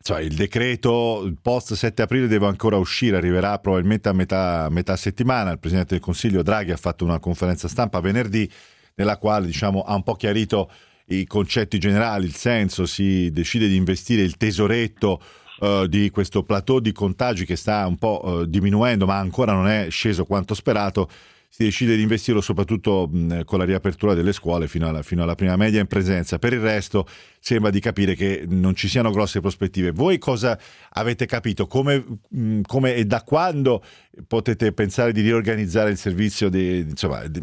cioè, 0.00 0.20
il 0.20 0.34
decreto 0.34 1.32
post 1.40 1.74
7 1.74 2.02
aprile 2.02 2.26
deve 2.26 2.46
ancora 2.46 2.76
uscire, 2.76 3.18
arriverà 3.18 3.56
probabilmente 3.60 4.08
a 4.08 4.12
metà, 4.12 4.66
metà, 4.68 4.96
settimana. 4.96 5.52
Il 5.52 5.60
Presidente 5.60 5.94
del 5.94 6.02
Consiglio 6.02 6.42
Draghi 6.42 6.72
ha 6.72 6.76
fatto 6.76 7.04
una 7.04 7.20
conferenza 7.20 7.68
stampa 7.68 8.00
venerdì 8.00 8.50
nella 8.98 9.16
quale 9.16 9.46
diciamo, 9.46 9.82
ha 9.82 9.94
un 9.94 10.02
po' 10.02 10.14
chiarito 10.14 10.70
i 11.06 11.24
concetti 11.26 11.78
generali, 11.78 12.26
il 12.26 12.34
senso, 12.34 12.84
si 12.84 13.30
decide 13.30 13.68
di 13.68 13.76
investire 13.76 14.22
il 14.22 14.36
tesoretto 14.36 15.22
uh, 15.60 15.86
di 15.86 16.10
questo 16.10 16.42
plateau 16.42 16.80
di 16.80 16.92
contagi 16.92 17.46
che 17.46 17.56
sta 17.56 17.86
un 17.86 17.96
po' 17.96 18.20
uh, 18.22 18.44
diminuendo 18.44 19.06
ma 19.06 19.16
ancora 19.16 19.52
non 19.52 19.68
è 19.68 19.88
sceso 19.88 20.26
quanto 20.26 20.54
sperato 20.54 21.08
si 21.50 21.64
decide 21.64 21.96
di 21.96 22.02
investirlo 22.02 22.42
soprattutto 22.42 23.08
mh, 23.10 23.44
con 23.44 23.58
la 23.58 23.64
riapertura 23.64 24.14
delle 24.14 24.32
scuole 24.32 24.68
fino 24.68 24.86
alla, 24.86 25.02
fino 25.02 25.22
alla, 25.22 25.34
prima 25.34 25.56
media 25.56 25.80
in 25.80 25.86
presenza. 25.86 26.38
Per 26.38 26.52
il 26.52 26.60
resto 26.60 27.06
sembra 27.40 27.70
di 27.70 27.80
capire 27.80 28.14
che 28.14 28.44
non 28.46 28.74
ci 28.74 28.86
siano 28.86 29.10
grosse 29.10 29.40
prospettive. 29.40 29.90
Voi 29.90 30.18
cosa 30.18 30.58
avete 30.90 31.26
capito? 31.26 31.66
Come, 31.66 32.04
mh, 32.28 32.60
come 32.66 32.94
e 32.94 33.04
da 33.04 33.22
quando 33.22 33.82
potete 34.26 34.72
pensare 34.72 35.12
di 35.12 35.22
riorganizzare 35.22 35.90
il 35.90 35.96
servizio 35.96 36.50
di, 36.50 36.80
insomma, 36.80 37.26
di, 37.26 37.40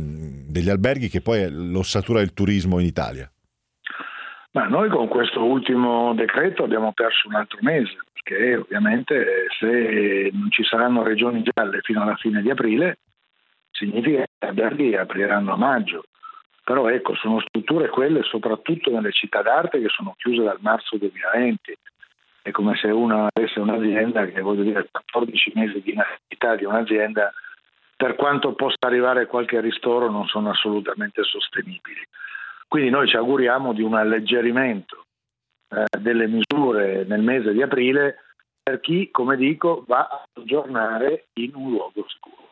degli 0.47 0.69
alberghi 0.69 1.09
che 1.09 1.21
poi 1.21 1.41
è 1.41 1.49
l'ossatura 1.49 2.19
del 2.19 2.33
turismo 2.33 2.79
in 2.79 2.85
Italia? 2.85 3.29
Ma 4.51 4.67
noi 4.67 4.87
con 4.89 5.09
questo 5.09 5.43
ultimo 5.43 6.13
decreto 6.13 6.63
abbiamo 6.63 6.93
perso 6.93 7.27
un 7.27 7.35
altro 7.35 7.57
mese, 7.61 7.97
perché 8.13 8.55
ovviamente 8.55 9.47
se 9.59 10.29
non 10.31 10.49
ci 10.49 10.63
saranno 10.63 11.03
regioni 11.03 11.43
gialle 11.43 11.81
fino 11.81 12.01
alla 12.01 12.15
fine 12.15 12.41
di 12.41 12.49
aprile, 12.49 12.99
significa 13.75 14.23
che 14.23 14.31
gli 14.39 14.47
alberghi 14.47 14.95
apriranno 14.95 15.53
a 15.53 15.57
maggio. 15.57 16.05
Però 16.63 16.89
ecco, 16.89 17.13
sono 17.15 17.39
strutture 17.41 17.89
quelle 17.89 18.23
soprattutto 18.23 18.89
nelle 18.89 19.11
città 19.11 19.41
d'arte 19.41 19.79
che 19.79 19.89
sono 19.89 20.15
chiuse 20.17 20.43
dal 20.43 20.57
marzo 20.61 20.97
2020. 20.97 21.77
È 22.41 22.51
come 22.51 22.75
se 22.75 22.87
una 22.87 23.27
avesse 23.31 23.59
un'azienda 23.59 24.25
che, 24.25 24.41
voglio 24.41 24.63
dire, 24.63 24.87
14 24.89 25.51
mesi 25.55 25.81
di 25.81 25.91
inattività 25.91 26.55
di 26.55 26.65
un'azienda, 26.65 27.31
per 27.95 28.15
quanto 28.15 28.53
possa 28.53 28.87
arrivare 28.87 29.27
qualche 29.27 29.59
ristoro, 29.61 30.09
non 30.09 30.25
sono 30.27 30.49
assolutamente 30.49 31.23
sostenibili. 31.23 32.01
Quindi 32.67 32.89
noi 32.89 33.07
ci 33.07 33.15
auguriamo 33.15 33.73
di 33.73 33.81
un 33.81 33.93
alleggerimento 33.93 35.05
eh, 35.69 35.85
delle 35.99 36.27
misure 36.27 37.05
nel 37.05 37.21
mese 37.21 37.51
di 37.53 37.61
aprile 37.61 38.21
per 38.61 38.79
chi, 38.79 39.11
come 39.11 39.37
dico, 39.37 39.83
va 39.87 39.99
a 39.99 40.27
soggiornare 40.33 41.27
in 41.33 41.51
un 41.53 41.69
luogo 41.69 42.05
sicuro. 42.07 42.44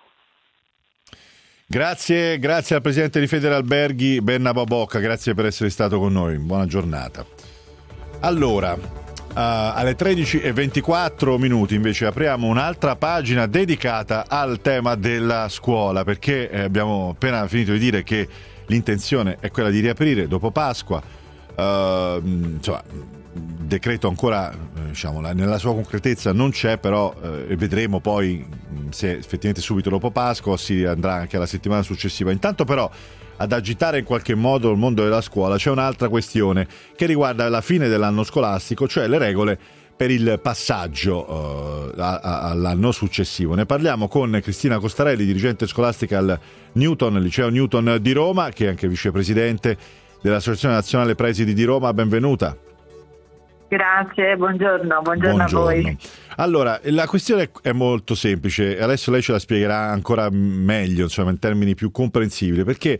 Grazie, 1.73 2.37
grazie 2.37 2.75
al 2.75 2.83
Presidente 2.83 3.19
di 3.19 3.25
Federalberghi 3.25 4.21
Bernabo 4.21 4.63
Bocca, 4.63 4.99
grazie 4.99 5.33
per 5.33 5.47
essere 5.47 5.71
stato 5.71 5.97
con 5.97 6.13
noi, 6.13 6.37
buona 6.37 6.67
giornata. 6.67 7.25
Allora, 8.19 8.73
uh, 8.73 8.79
alle 9.33 9.95
13.24 9.95 11.39
minuti 11.39 11.73
invece 11.73 12.05
apriamo 12.05 12.45
un'altra 12.45 12.95
pagina 12.95 13.47
dedicata 13.47 14.25
al 14.27 14.61
tema 14.61 14.93
della 14.93 15.49
scuola, 15.49 16.03
perché 16.03 16.47
eh, 16.47 16.61
abbiamo 16.61 17.09
appena 17.09 17.47
finito 17.47 17.71
di 17.71 17.79
dire 17.79 18.03
che 18.03 18.27
l'intenzione 18.67 19.37
è 19.39 19.49
quella 19.49 19.71
di 19.71 19.79
riaprire 19.79 20.27
dopo 20.27 20.51
Pasqua. 20.51 21.01
Uh, 21.55 22.21
insomma, 22.23 22.83
decreto 23.65 24.07
ancora 24.07 24.51
eh, 24.51 24.87
diciamo, 24.89 25.21
nella 25.21 25.57
sua 25.57 25.73
concretezza 25.73 26.31
non 26.33 26.51
c'è, 26.51 26.77
però 26.77 27.13
eh, 27.21 27.55
vedremo 27.55 27.99
poi 27.99 28.45
se 28.89 29.11
effettivamente 29.11 29.61
subito 29.61 29.89
dopo 29.89 30.11
Pasqua 30.11 30.57
si 30.57 30.83
andrà 30.83 31.15
anche 31.15 31.37
alla 31.37 31.45
settimana 31.45 31.81
successiva. 31.81 32.31
Intanto 32.31 32.65
però 32.65 32.89
ad 33.37 33.51
agitare 33.51 33.99
in 33.99 34.05
qualche 34.05 34.35
modo 34.35 34.71
il 34.71 34.77
mondo 34.77 35.03
della 35.03 35.21
scuola 35.21 35.57
c'è 35.57 35.69
un'altra 35.69 36.07
questione 36.09 36.67
che 36.95 37.05
riguarda 37.05 37.49
la 37.49 37.61
fine 37.61 37.87
dell'anno 37.87 38.23
scolastico, 38.23 38.87
cioè 38.87 39.07
le 39.07 39.17
regole 39.17 39.59
per 39.95 40.11
il 40.11 40.39
passaggio 40.41 41.25
uh, 41.31 41.99
a, 41.99 42.19
a, 42.19 42.49
all'anno 42.49 42.91
successivo. 42.91 43.53
Ne 43.53 43.65
parliamo 43.65 44.07
con 44.07 44.39
Cristina 44.41 44.79
Costarelli, 44.79 45.23
dirigente 45.25 45.67
scolastica 45.67 46.17
al 46.17 46.39
Newton, 46.73 47.21
Liceo 47.21 47.49
Newton 47.49 47.97
di 48.01 48.11
Roma, 48.11 48.49
che 48.49 48.65
è 48.65 48.69
anche 48.69 48.87
vicepresidente 48.87 49.77
dell'Associazione 50.21 50.75
Nazionale 50.75 51.15
Presidi 51.15 51.53
di 51.53 51.63
Roma. 51.63 51.93
Benvenuta. 51.93 52.72
Grazie, 53.73 54.37
buongiorno, 54.37 55.01
buongiorno, 55.01 55.35
buongiorno, 55.35 55.59
a 55.59 55.63
voi. 55.63 55.97
Allora, 56.35 56.79
la 56.83 57.07
questione 57.07 57.49
è 57.63 57.71
molto 57.71 58.13
semplice, 58.13 58.79
adesso 58.79 59.09
lei 59.09 59.23
ce 59.23 59.31
la 59.31 59.39
spiegherà 59.39 59.89
ancora 59.89 60.29
meglio, 60.29 61.05
insomma, 61.05 61.31
in 61.31 61.39
termini 61.39 61.73
più 61.73 61.89
comprensibili, 61.89 62.63
perché 62.63 62.99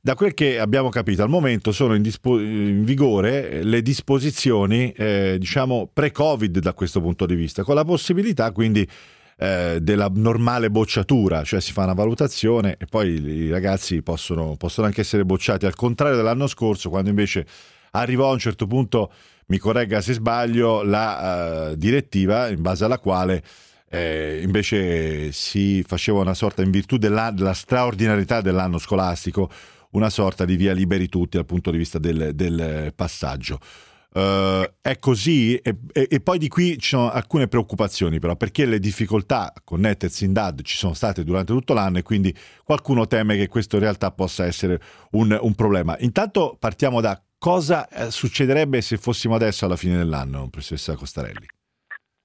da 0.00 0.14
quel 0.14 0.32
che 0.32 0.58
abbiamo 0.58 0.88
capito 0.88 1.22
al 1.22 1.28
momento 1.28 1.72
sono 1.72 1.94
in, 1.94 2.00
dispo- 2.00 2.40
in 2.40 2.84
vigore 2.84 3.62
le 3.64 3.82
disposizioni, 3.82 4.92
eh, 4.92 5.36
diciamo, 5.38 5.90
pre-Covid 5.92 6.58
da 6.58 6.72
questo 6.72 7.02
punto 7.02 7.26
di 7.26 7.34
vista, 7.34 7.62
con 7.62 7.74
la 7.74 7.84
possibilità 7.84 8.50
quindi 8.50 8.88
eh, 9.36 9.76
della 9.82 10.10
normale 10.10 10.70
bocciatura, 10.70 11.44
cioè 11.44 11.60
si 11.60 11.72
fa 11.72 11.82
una 11.82 11.92
valutazione 11.92 12.76
e 12.78 12.86
poi 12.86 13.22
i 13.22 13.50
ragazzi 13.50 14.00
possono, 14.00 14.54
possono 14.56 14.86
anche 14.86 15.02
essere 15.02 15.26
bocciati, 15.26 15.66
al 15.66 15.74
contrario 15.74 16.16
dell'anno 16.16 16.46
scorso, 16.46 16.88
quando 16.88 17.10
invece 17.10 17.44
arrivò 17.90 18.30
a 18.30 18.32
un 18.32 18.38
certo 18.38 18.66
punto 18.66 19.12
mi 19.46 19.58
corregga 19.58 20.00
se 20.00 20.14
sbaglio, 20.14 20.82
la 20.82 21.70
uh, 21.70 21.74
direttiva 21.76 22.48
in 22.48 22.62
base 22.62 22.84
alla 22.84 22.98
quale 22.98 23.42
eh, 23.94 24.40
invece 24.42 25.30
si 25.30 25.84
faceva 25.86 26.20
una 26.20 26.34
sorta, 26.34 26.62
in 26.62 26.70
virtù 26.70 26.96
della, 26.96 27.30
della, 27.30 27.52
straordinarietà 27.52 28.40
dell'anno 28.40 28.78
scolastico, 28.78 29.48
una 29.90 30.10
sorta 30.10 30.44
di 30.44 30.56
via 30.56 30.72
liberi 30.72 31.08
tutti 31.08 31.36
dal 31.36 31.46
punto 31.46 31.70
di 31.70 31.78
vista 31.78 31.98
del, 31.98 32.32
del 32.34 32.92
passaggio. 32.96 33.60
Uh, 34.14 34.62
è 34.80 35.00
così 35.00 35.56
e, 35.56 35.76
e, 35.92 36.06
e, 36.08 36.20
poi 36.20 36.38
di 36.38 36.46
qui 36.46 36.78
ci 36.78 36.90
sono 36.90 37.10
alcune 37.10 37.48
preoccupazioni 37.48 38.20
però 38.20 38.36
perché 38.36 38.64
le 38.64 38.78
difficoltà 38.78 39.52
a 39.52 39.60
connettersi 39.64 40.24
in 40.24 40.32
DAD 40.32 40.62
ci 40.62 40.76
sono 40.76 40.94
state 40.94 41.24
durante 41.24 41.52
tutto 41.52 41.74
l'anno 41.74 41.98
e 41.98 42.02
quindi 42.02 42.32
qualcuno 42.62 43.08
teme 43.08 43.36
che 43.36 43.48
questo 43.48 43.74
in 43.74 43.82
realtà 43.82 44.12
possa 44.12 44.44
essere 44.44 44.80
un, 45.12 45.36
un 45.40 45.54
problema. 45.56 45.96
Intanto 45.98 46.56
partiamo 46.60 47.00
da 47.00 47.20
cosa 47.44 47.86
eh, 47.90 48.10
succederebbe 48.10 48.80
se 48.80 48.96
fossimo 48.96 49.34
adesso 49.34 49.66
alla 49.66 49.76
fine 49.76 49.98
dell'anno, 49.98 50.48
professoressa 50.48 50.96
Costarelli? 50.96 51.46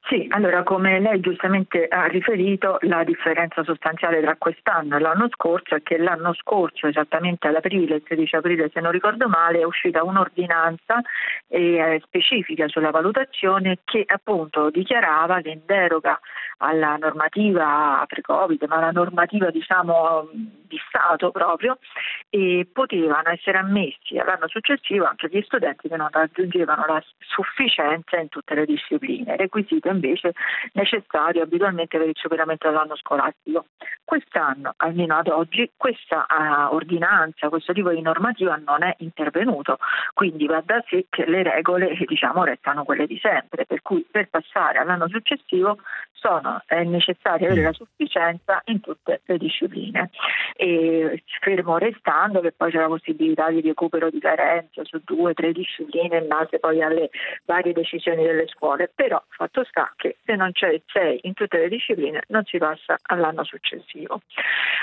Sì, 0.08 0.29
allora 0.30 0.64
come 0.64 1.00
lei 1.00 1.20
giustamente 1.20 1.88
ha 1.88 2.06
riferito, 2.06 2.78
la 2.82 3.04
differenza 3.04 3.64
sostanziale 3.64 4.22
tra 4.22 4.36
quest'anno 4.38 4.96
e 4.96 5.00
l'anno 5.00 5.28
scorso 5.30 5.76
è 5.76 5.82
che 5.82 5.98
l'anno 5.98 6.34
scorso, 6.34 6.88
esattamente 6.88 7.48
ad 7.48 7.56
aprile, 7.56 7.96
il 7.96 8.04
13 8.04 8.36
aprile 8.36 8.70
se 8.74 8.80
non 8.80 8.92
ricordo 8.92 9.28
male, 9.28 9.60
è 9.60 9.64
uscita 9.64 10.04
un'ordinanza 10.04 11.02
eh, 11.48 12.02
specifica 12.06 12.68
sulla 12.68 12.92
valutazione 12.92 13.80
che 13.84 14.04
appunto 14.06 14.70
dichiarava 14.70 15.42
che 15.42 15.50
in 15.50 15.62
deroga 15.66 16.20
alla 16.58 16.98
normativa 16.98 18.04
pre-Covid, 18.08 18.64
ma 18.68 18.78
alla 18.78 18.92
normativa 18.92 19.50
diciamo 19.50 20.30
di 20.34 20.78
Stato 20.88 21.32
proprio, 21.32 21.80
e 22.30 22.68
potevano 22.72 23.30
essere 23.30 23.58
ammessi 23.58 24.18
all'anno 24.18 24.48
successivo 24.48 25.06
anche 25.06 25.28
gli 25.32 25.42
studenti 25.42 25.88
che 25.88 25.96
non 25.96 26.10
raggiungevano 26.12 26.86
la 26.86 27.04
sufficienza 27.20 28.18
in 28.18 28.30
tutte 28.30 28.54
le 28.54 28.66
discipline, 28.66 29.36
requisito 29.38 29.90
invece 29.90 30.19
necessario 30.74 31.44
abitualmente 31.44 31.98
per 31.98 32.08
il 32.08 32.16
superamento 32.16 32.68
dell'anno 32.68 32.96
scolastico. 32.96 33.66
Quest'anno, 34.04 34.74
almeno 34.78 35.18
ad 35.18 35.28
oggi, 35.28 35.72
questa 35.78 36.26
uh, 36.28 36.74
ordinanza, 36.74 37.50
questo 37.50 37.74
tipo 37.74 37.90
di 37.90 38.02
normativa 38.02 38.56
non 38.56 38.84
è 38.84 38.96
intervenuto, 39.00 39.78
quindi 40.14 40.48
va 40.48 40.62
da 40.66 40.84
sé 40.88 41.06
che 41.10 41.26
le 41.26 41.44
regole 41.44 41.96
diciamo, 42.08 42.44
restano 42.44 42.84
quelle 42.84 43.06
di 43.06 43.20
sempre, 43.22 43.66
per 43.66 43.82
cui 43.82 44.06
per 44.10 44.30
passare 44.30 44.80
all'anno 44.80 45.08
successivo 45.08 45.78
sono, 46.20 46.62
è 46.66 46.84
necessario 46.84 47.48
avere 47.48 47.64
la 47.64 47.74
sufficienza 47.74 48.62
in 48.66 48.82
tutte 48.82 49.22
le 49.26 49.38
discipline. 49.38 50.10
E 50.56 51.24
fermo 51.40 51.78
restando 51.78 52.42
che 52.42 52.52
poi 52.52 52.72
c'è 52.72 52.80
la 52.80 52.88
possibilità 52.88 53.50
di 53.50 53.62
recupero 53.62 54.10
di 54.10 54.20
carenze 54.20 54.84
su 54.84 55.00
due 55.04 55.32
o 55.32 55.34
tre 55.34 55.52
discipline 55.52 56.18
in 56.18 56.28
base 56.28 56.60
poi 56.60 56.82
alle 56.82 57.10
varie 57.46 57.74
decisioni 57.74 58.24
delle 58.24 58.48
scuole, 58.48 58.92
però 58.94 59.22
fatto 59.30 59.64
sta 59.64 59.94
che 59.96 60.09
se 60.26 60.36
non 60.36 60.52
c'è 60.52 60.70
il 60.70 60.84
6 60.86 61.20
in 61.24 61.34
tutte 61.34 61.58
le 61.58 61.70
discipline 61.70 62.24
non 62.28 62.44
si 62.46 62.58
passa 62.58 62.98
all'anno 63.04 63.44
successivo. 63.44 64.22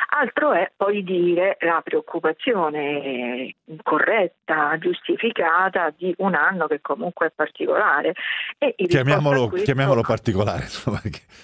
Altro 0.09 0.53
è 0.53 0.71
poi 0.77 1.03
dire 1.03 1.57
la 1.61 1.81
preoccupazione 1.83 3.55
corretta, 3.83 4.77
giustificata 4.79 5.93
di 5.97 6.15
un 6.19 6.35
anno 6.35 6.67
che 6.67 6.81
comunque 6.81 7.27
è 7.27 7.33
particolare. 7.35 8.15
Chiamiamolo, 8.59 9.49
questo... 9.49 9.67
chiamiamolo 9.67 10.01
particolare, 10.07 10.63
insomma, 10.63 10.99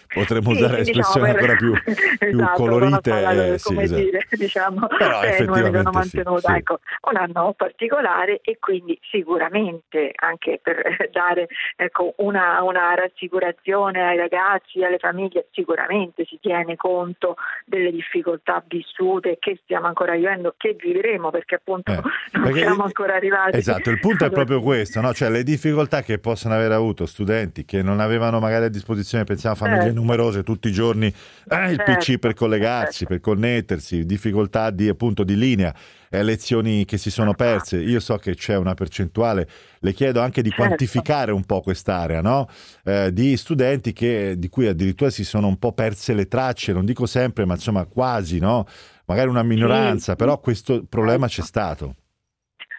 potremmo 0.08 0.54
sì, 0.54 0.62
usare 0.62 0.82
diciamo, 0.82 1.00
espressioni 1.00 1.32
per... 1.32 1.36
ancora 1.36 1.56
più, 1.56 1.72
più 2.18 2.28
esatto, 2.28 2.52
colorite. 2.56 3.52
Eh, 3.52 3.58
sì, 3.58 3.78
esatto. 3.78 4.00
dire, 4.00 4.26
diciamo, 4.32 4.86
Però, 4.86 5.20
vengono 5.20 5.90
mantenuta. 5.90 6.52
Sì, 6.52 6.56
ecco, 6.56 6.78
un 7.10 7.16
anno 7.16 7.54
particolare 7.54 8.40
e 8.42 8.56
quindi 8.58 8.98
sicuramente 9.10 10.12
anche 10.14 10.58
per 10.62 11.10
dare 11.12 11.48
ecco, 11.76 12.14
una, 12.18 12.62
una 12.62 12.94
rassicurazione 12.94 14.00
ai 14.00 14.16
ragazzi, 14.16 14.82
alle 14.82 14.98
famiglie, 14.98 15.48
sicuramente 15.52 16.24
si 16.24 16.38
tiene 16.40 16.76
conto 16.76 17.36
delle 17.66 17.90
difficoltà 17.90 18.64
vissute 18.66 19.36
che 19.38 19.60
stiamo 19.64 19.86
ancora 19.86 20.14
vivendo, 20.14 20.54
che 20.56 20.74
vivremo 20.80 21.30
perché 21.30 21.56
appunto 21.56 21.92
eh, 21.92 22.00
non 22.32 22.44
perché, 22.44 22.60
siamo 22.60 22.84
ancora 22.84 23.16
arrivati. 23.16 23.58
Esatto, 23.58 23.90
il 23.90 24.00
punto 24.00 24.24
è 24.24 24.30
proprio 24.30 24.62
questo, 24.62 25.02
no? 25.02 25.12
cioè 25.12 25.28
le 25.28 25.42
difficoltà 25.42 26.00
che 26.00 26.18
possono 26.18 26.54
aver 26.54 26.72
avuto 26.72 27.00
studenti 27.06 27.64
che 27.64 27.82
non 27.82 28.00
avevano 28.00 28.40
magari 28.40 28.66
a 28.66 28.68
disposizione, 28.68 29.24
pensiamo 29.24 29.54
a 29.54 29.58
famiglie 29.58 29.82
certo. 29.82 30.00
numerose 30.00 30.42
tutti 30.42 30.68
i 30.68 30.72
giorni, 30.72 31.06
eh, 31.06 31.70
il 31.70 31.76
certo. 31.76 31.92
PC 31.92 32.18
per 32.18 32.34
collegarsi, 32.34 32.98
certo. 32.98 33.14
per 33.14 33.20
connettersi, 33.20 34.04
difficoltà 34.04 34.70
di, 34.70 34.88
appunto 34.88 35.24
di 35.24 35.36
linea 35.36 35.74
eh, 36.10 36.22
lezioni 36.22 36.84
che 36.84 36.98
si 36.98 37.10
sono 37.10 37.34
perse. 37.34 37.78
Io 37.78 38.00
so 38.00 38.16
che 38.16 38.34
c'è 38.34 38.56
una 38.56 38.74
percentuale, 38.74 39.48
le 39.78 39.92
chiedo 39.92 40.20
anche 40.20 40.42
di 40.42 40.50
certo. 40.50 40.64
quantificare 40.64 41.32
un 41.32 41.44
po' 41.44 41.60
quest'area, 41.62 42.20
no? 42.20 42.48
eh, 42.84 43.12
di 43.12 43.36
studenti 43.36 43.92
che, 43.92 44.34
di 44.36 44.48
cui 44.48 44.66
addirittura 44.66 45.10
si 45.10 45.24
sono 45.24 45.46
un 45.46 45.58
po' 45.58 45.72
perse 45.72 46.12
le 46.12 46.28
tracce, 46.28 46.72
non 46.72 46.84
dico 46.84 47.06
sempre, 47.06 47.44
ma 47.46 47.54
insomma 47.54 47.86
quasi, 47.86 48.38
no? 48.38 48.66
magari 49.06 49.28
una 49.28 49.42
minoranza, 49.42 50.12
sì. 50.12 50.16
però 50.16 50.38
questo 50.38 50.84
problema 50.88 51.26
c'è 51.26 51.42
stato 51.42 51.96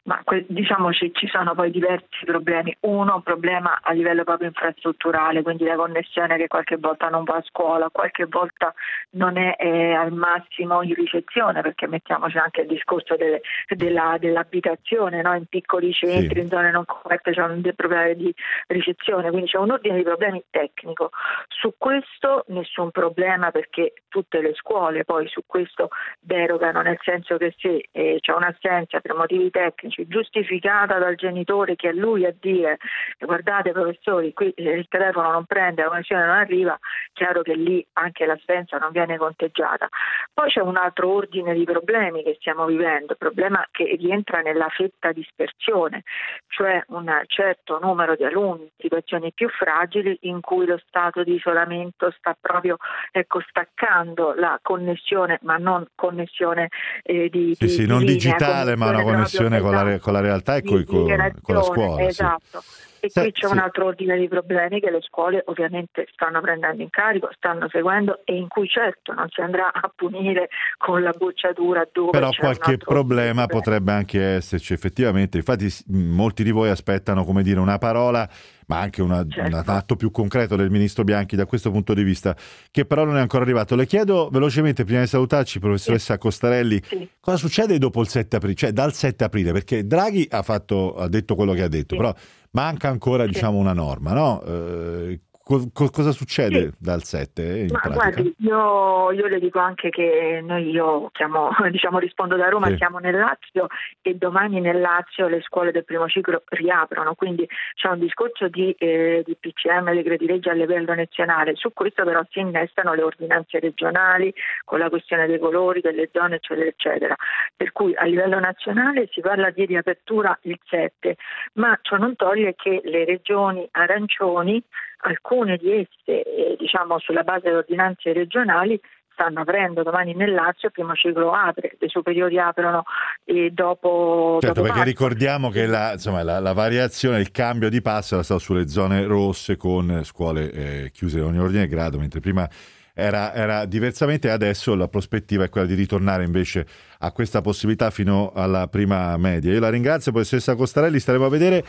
ma 0.04 0.22
diciamoci 0.48 1.12
ci 1.14 1.28
sono 1.28 1.56
poi 1.56 1.72
diversi 1.72 2.26
problemi. 2.26 2.76
Uno, 2.82 3.16
un 3.16 3.24
problema 3.24 3.80
a 3.82 3.94
livello 3.94 4.24
proprio 4.24 4.48
infrastrutturale, 4.50 5.42
quindi 5.42 5.64
la 5.64 5.76
connessione 5.76 6.36
che 6.38 6.48
qualche 6.48 6.78
volta 6.78 7.08
non 7.08 7.24
va 7.24 7.36
a 7.36 7.44
scuola, 7.44 7.90
qualche 7.90 8.26
volta 8.26 8.74
non 9.12 9.38
è 9.38 9.56
eh, 9.58 9.94
al 9.94 10.12
massimo 10.12 10.82
in 10.82 10.94
ricezione, 10.94 11.62
perché 11.62 11.88
mettiamoci 11.88 12.38
anche 12.38 12.62
il 12.62 12.68
discorso 12.68 13.16
delle, 13.16 13.42
della, 13.70 14.18
dell'abitazione, 14.20 15.22
no? 15.22 15.36
in 15.36 15.46
piccoli 15.46 15.94
centri, 15.94 16.36
sì. 16.36 16.42
in 16.42 16.50
zone 16.50 16.72
non 16.72 16.86
coperte 16.86 17.32
c'è 17.32 17.42
un 17.42 17.62
problema 17.76 18.12
di 18.14 18.34
ricezione, 18.68 19.30
quindi 19.30 19.50
c'è 19.50 19.58
un 19.58 19.72
ordine 19.72 19.96
di 19.96 20.04
problemi 20.04 20.44
tecnico. 20.50 21.12
Su 21.48 21.76
questo 21.78 22.44
nessun 22.48 22.92
problema 22.92 23.52
perché 23.52 23.94
tutte 24.10 24.42
le 24.42 24.54
scuole 24.54 25.06
poi 25.06 25.28
su 25.28 25.42
questo 25.46 25.90
derogano, 26.20 26.82
nel 26.82 27.00
senso 27.02 27.38
che 27.38 27.56
se 27.58 27.88
eh, 27.92 28.18
c'è 28.20 28.34
un'assenza 28.34 29.00
per 29.00 29.14
motivi 29.14 29.50
tecnici, 29.50 29.93
medici 29.94 30.08
giustificata 30.08 30.98
dal 30.98 31.16
genitore 31.16 31.76
che 31.76 31.90
è 31.90 31.94
lui 31.94 32.26
a 32.26 32.34
dire 32.40 32.78
guardate 33.20 33.72
professori 33.72 34.34
qui 34.34 34.52
il 34.56 34.88
telefono 34.90 35.32
non 35.32 35.46
prende, 35.46 35.84
la 35.84 35.90
connessione 35.90 36.26
non 36.26 36.36
arriva, 36.36 36.78
chiaro 37.14 37.42
che 37.42 37.56
lì 37.56 37.86
anche 37.94 38.26
l'assenza 38.26 38.78
non 38.78 38.92
viene 38.92 39.18
conteggiata. 39.18 39.88
Poi 40.34 40.50
c'è 40.50 40.62
un 40.62 40.78
altro 40.78 41.10
ordine 41.12 41.54
di 41.54 41.64
problemi 41.64 42.24
che 42.24 42.38
stiamo 42.40 42.66
vivendo, 42.66 43.16
problema 43.16 43.66
che 43.72 43.96
rientra 44.00 44.42
nella 44.42 44.70
fetta 44.70 45.12
dispersione, 45.12 46.04
cioè 46.48 46.84
un 46.88 47.22
certo 47.28 47.80
numero 47.82 48.16
di 48.16 48.24
alunni 48.24 48.64
in 48.64 48.70
situazioni 48.78 49.32
più 49.34 49.50
fragili 49.50 50.18
in 50.22 50.42
cui 50.42 50.66
lo 50.66 50.80
stato 50.88 51.24
di 51.24 51.36
isolamento 51.36 52.12
sta 52.18 52.36
proprio 52.40 52.78
ecco, 53.12 53.42
staccando 53.48 54.34
la 54.34 54.60
connessione, 54.62 55.40
ma 55.44 55.58
non 55.58 55.86
connessione 55.96 56.70
eh, 57.04 57.30
di, 57.30 57.56
sì, 57.56 57.66
di, 57.66 57.70
sì, 57.70 57.82
di 57.82 57.88
non 57.88 58.00
linea, 58.00 58.14
digitale, 58.14 58.76
ma 58.76 58.90
una 58.90 59.04
connessione 59.04 59.60
con 59.60 59.72
la 59.72 59.83
la, 59.84 60.00
con 60.00 60.14
la 60.14 60.22
realtà 60.22 60.56
e 60.56 60.64
con, 60.64 60.84
con, 60.84 61.06
con 61.42 61.56
la 61.56 61.64
scuola. 61.64 62.04
Esatto. 62.04 62.62
Sì. 62.62 62.92
E 63.04 63.10
sì, 63.10 63.20
qui 63.20 63.32
c'è 63.34 63.48
sì. 63.48 63.52
un 63.52 63.60
altro 63.60 63.88
ordine 63.88 64.18
di 64.18 64.30
problemi 64.30 64.80
che 64.80 64.90
le 64.90 65.02
scuole 65.02 65.44
ovviamente 65.48 66.08
stanno 66.14 66.40
prendendo 66.40 66.82
in 66.82 66.90
carico, 66.90 67.30
stanno 67.36 67.68
seguendo 67.68 68.22
e 68.24 68.34
in 68.34 68.48
cui 68.48 68.66
certo 68.70 69.12
non 69.12 69.28
si 69.30 69.42
andrà 69.42 69.74
a 69.74 69.92
punire 69.94 70.48
con 70.78 71.04
la 71.04 71.12
bocciatura 71.12 71.86
dove 71.92 72.12
Però 72.12 72.30
qualche 72.32 72.78
problema 72.78 73.46
potrebbe 73.46 73.92
anche 73.92 74.22
esserci 74.36 74.72
effettivamente. 74.72 75.36
Infatti 75.36 75.68
molti 75.88 76.44
di 76.44 76.52
voi 76.52 76.70
aspettano 76.70 77.26
come 77.26 77.44
dire 77.44 77.60
una 77.60 77.78
parola 77.78 78.26
ma 78.74 78.80
anche 78.80 79.02
una, 79.04 79.26
certo. 79.28 79.56
un 79.56 79.64
atto 79.66 79.96
più 79.96 80.10
concreto 80.10 80.56
del 80.56 80.72
ministro 80.72 81.04
Bianchi 81.04 81.36
da 81.36 81.46
questo 81.46 81.70
punto 81.70 81.94
di 81.94 82.04
vista, 82.04 82.36
che 82.72 82.86
però 82.86 83.06
non 83.06 83.18
è 83.18 83.20
ancora 83.20 83.44
arrivato. 83.44 83.76
Le 83.76 83.86
chiedo 83.86 84.30
velocemente, 84.32 84.84
prima 84.84 85.02
di 85.02 85.08
salutarci, 85.08 85.60
professoressa 85.60 86.14
sì. 86.14 86.20
Costarelli, 86.20 86.82
sì. 86.84 87.08
cosa 87.20 87.38
succede 87.38 87.78
dopo 87.78 88.02
il 88.02 88.08
7 88.08 88.36
aprile, 88.36 88.56
cioè 88.56 88.72
dal 88.72 88.94
7 88.94 89.24
aprile? 89.24 89.52
Perché 89.52 89.86
Draghi 89.86 90.28
ha, 90.32 90.42
fatto, 90.42 90.96
ha 90.96 91.08
detto 91.08 91.36
quello 91.36 91.54
che 91.54 91.62
ha 91.62 91.68
detto, 91.68 91.96
sì. 91.96 92.02
però 92.02 92.14
manca 92.52 92.90
ancora 92.90 93.28
diciamo, 93.28 93.58
una 93.58 93.74
norma, 93.74 94.14
no? 94.14 94.42
Eh, 94.44 95.20
Co- 95.46 95.70
cosa 95.74 96.12
succede 96.12 96.62
sì. 96.62 96.72
dal 96.80 97.04
7 97.04 97.42
in 97.42 97.68
Ma? 97.70 97.90
Guardi, 97.90 98.34
io, 98.38 99.12
io, 99.12 99.28
le 99.28 99.40
dico 99.40 99.60
anche 99.60 99.90
che 99.90 100.40
noi, 100.42 100.70
io 100.70 101.10
chiamo, 101.12 101.50
diciamo, 101.70 102.00
rispondo 102.00 102.38
da 102.38 102.48
Roma, 102.48 102.68
sì. 102.68 102.78
siamo 102.78 103.00
nel 103.00 103.18
Lazio 103.18 103.68
e 104.02 104.16
domani 104.16 104.62
nel 104.62 104.80
Lazio 104.80 105.28
le 105.28 105.42
scuole 105.42 105.74
del 105.74 105.84
primo 105.84 106.08
ciclo 106.08 106.44
riaprono, 106.46 107.14
quindi 107.16 107.46
c'è 107.76 107.90
un 107.90 108.00
discorso 108.00 108.48
di, 108.48 108.72
eh, 108.80 109.22
di 109.26 109.36
PCM, 109.38 109.94
decreti 109.94 110.26
legge 110.26 110.50
a 110.50 110.54
livello 110.54 110.96
nazionale, 110.96 111.56
su 111.56 111.74
questo 111.74 112.06
però 112.06 112.22
si 112.30 112.40
innestano 112.40 112.94
le 112.94 113.04
ordinanze 113.04 113.60
regionali 113.60 114.34
con 114.64 114.80
la 114.80 114.88
questione 114.88 115.28
dei 115.28 115.40
colori, 115.40 115.82
delle 115.82 116.10
zone 116.14 116.36
eccetera 116.36 116.70
eccetera, 116.70 117.16
per 117.54 117.74
cui 117.74 117.94
a 117.96 118.06
livello 118.06 118.40
nazionale 118.40 119.10
si 119.12 119.20
parla 119.20 119.50
di 119.50 119.66
riapertura 119.66 120.40
il 120.44 120.58
7, 120.70 121.18
ma 121.56 121.78
ciò 121.82 121.98
non 121.98 122.16
toglie 122.16 122.56
che 122.56 122.80
le 122.86 123.04
regioni 123.04 123.68
arancioni 123.72 124.64
alcune 125.04 125.58
di 125.58 125.72
esse, 125.72 126.24
eh, 126.24 126.56
diciamo 126.58 127.00
sulla 127.00 127.24
base 127.24 127.42
delle 127.44 127.58
ordinanze 127.58 128.14
regionali, 128.14 128.80
stanno 129.14 129.42
aprendo 129.42 129.84
domani 129.84 130.14
nel 130.14 130.34
Lazio, 130.34 130.68
il 130.68 130.74
primo 130.74 130.96
ciclo 130.96 131.32
apre, 131.32 131.76
le 131.78 131.88
superiori 131.88 132.40
aprono 132.40 132.84
e 133.24 133.52
dopo... 133.52 134.38
Certo, 134.40 134.48
dopo 134.48 134.62
perché 134.62 134.78
marzo. 134.78 134.84
ricordiamo 134.84 135.50
che 135.50 135.66
la, 135.66 135.94
insomma, 135.94 136.24
la, 136.24 136.40
la, 136.40 136.54
variazione, 136.54 137.20
il 137.20 137.32
cambio 137.32 137.70
di 137.70 137.82
passo 137.82 138.16
era 138.16 138.24
stato 138.24 138.40
sulle 138.40 138.68
zone 138.68 139.06
rosse 139.06 139.56
con 139.56 140.02
scuole 140.04 140.52
eh, 140.52 140.92
chiuse 140.92 141.20
in 141.20 141.26
ogni 141.26 141.40
ordine 141.40 141.64
e 141.64 141.68
grado, 141.68 142.00
mentre 142.00 142.20
prima 142.20 142.50
era, 142.96 143.34
era 143.34 143.66
diversamente 143.66 144.30
adesso 144.30 144.76
la 144.76 144.88
prospettiva 144.88 145.44
è 145.44 145.50
quella 145.50 145.66
di 145.66 145.74
ritornare 145.74 146.24
invece 146.24 146.66
a 147.00 147.12
questa 147.12 147.42
possibilità 147.42 147.90
fino 147.90 148.32
alla 148.34 148.68
prima 148.68 149.16
media. 149.18 149.52
Io 149.52 149.60
la 149.60 149.70
ringrazio, 149.70 150.12
professoressa 150.12 150.56
Costarelli, 150.56 151.00
staremo 151.00 151.26
a 151.26 151.30
vedere 151.30 151.64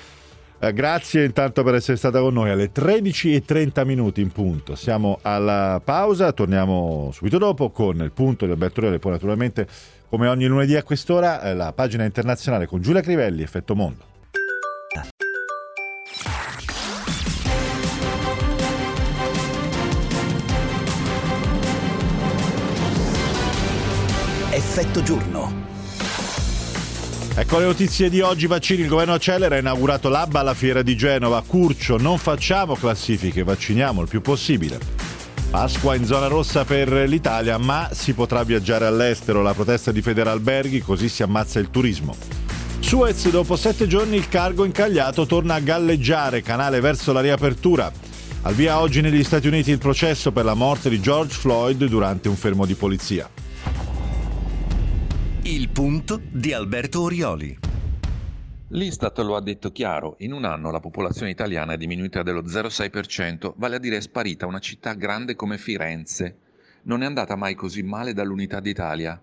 grazie 0.73 1.25
intanto 1.25 1.63
per 1.63 1.75
essere 1.75 1.97
stata 1.97 2.21
con 2.21 2.35
noi 2.35 2.51
alle 2.51 2.71
13.30 2.73 3.85
minuti 3.85 4.21
in 4.21 4.31
punto. 4.31 4.75
Siamo 4.75 5.19
alla 5.23 5.81
pausa, 5.85 6.33
torniamo 6.33 7.11
subito 7.13 7.39
dopo 7.39 7.71
con 7.71 7.97
il 8.03 8.13
punto 8.13 8.47
di 8.47 8.53
Alberto 8.53 8.81
Reale, 8.81 8.99
poi 8.99 9.13
naturalmente 9.13 9.67
come 10.09 10.29
ogni 10.29 10.47
lunedì 10.47 10.77
a 10.77 10.83
quest'ora 10.83 11.43
eh, 11.43 11.55
la 11.55 11.73
pagina 11.73 12.05
internazionale 12.05 12.67
con 12.67 12.81
Giulia 12.81 13.01
Crivelli, 13.01 13.43
Effetto 13.43 13.75
Mondo. 13.75 14.13
Effetto 24.51 25.03
giorno. 25.03 25.65
Ecco 27.37 27.59
le 27.59 27.65
notizie 27.65 28.09
di 28.09 28.21
oggi, 28.21 28.47
vaccini, 28.47 28.83
il 28.83 28.89
governo 28.89 29.15
accelera, 29.15 29.57
ha 29.57 29.59
inaugurato 29.59 30.09
l'ABBA 30.09 30.39
alla 30.39 30.55
fiera 30.55 30.83
di 30.83 30.97
Genova, 30.97 31.43
Curcio, 31.45 31.97
non 31.97 32.17
facciamo 32.17 32.77
classifiche, 32.77 33.43
vacciniamo 33.43 34.01
il 34.03 34.09
più 34.09 34.23
possibile. 34.23 34.79
Pasqua 35.51 35.97
in 35.97 36.05
zona 36.05 36.29
rossa 36.29 36.65
per 36.65 36.93
l'Italia, 36.93 37.59
ma 37.59 37.89
si 37.93 38.13
potrà 38.15 38.45
viaggiare 38.45 38.87
all'estero, 38.87 39.43
la 39.43 39.53
protesta 39.53 39.91
di 39.91 40.01
Federalberghi, 40.01 40.81
così 40.81 41.09
si 41.09 41.25
ammazza 41.25 41.59
il 41.59 41.71
turismo. 41.71 42.15
Suez, 42.79 43.29
dopo 43.31 43.57
sette 43.57 43.89
giorni 43.89 44.15
il 44.15 44.29
cargo 44.29 44.65
incagliato 44.65 45.27
torna 45.27 45.55
a 45.55 45.61
galleggiare, 45.61 46.41
canale 46.41 46.79
verso 46.79 47.13
la 47.13 47.21
riapertura. 47.21 47.91
Al 48.43 48.55
via 48.55 48.79
oggi 48.79 49.01
negli 49.01 49.25
Stati 49.25 49.49
Uniti 49.49 49.73
il 49.73 49.79
processo 49.79 50.31
per 50.31 50.45
la 50.45 50.55
morte 50.55 50.89
di 50.89 51.01
George 51.01 51.35
Floyd 51.35 51.85
durante 51.87 52.29
un 52.29 52.37
fermo 52.37 52.65
di 52.65 52.75
polizia. 52.75 53.29
Il 55.47 55.69
punto 55.69 56.23
di 56.33 56.55
Alberto 56.55 57.03
Orioli. 57.03 57.59
L'Istat 58.69 59.19
lo 59.19 59.37
ha 59.37 59.43
detto 59.43 59.73
chiaro, 59.73 60.15
in 60.21 60.33
un 60.33 60.47
anno 60.47 60.71
la 60.71 60.81
popolazione 60.81 61.31
italiana 61.31 61.75
è 61.75 61.77
diminuita 61.77 62.23
dello 62.23 62.41
0,6%, 62.41 63.53
vale 63.57 63.77
a 63.77 63.79
dire 63.79 63.99
è 63.99 64.01
sparita 64.01 64.47
una 64.47 64.59
città 64.59 64.95
grande 64.95 65.37
come 65.37 65.59
Firenze. 65.59 66.39
Non 66.85 67.03
è 67.03 67.05
andata 67.05 67.37
mai 67.37 67.55
così 67.55 67.83
male 67.83 68.15
dall'unità 68.15 68.59
d'Italia. 68.59 69.23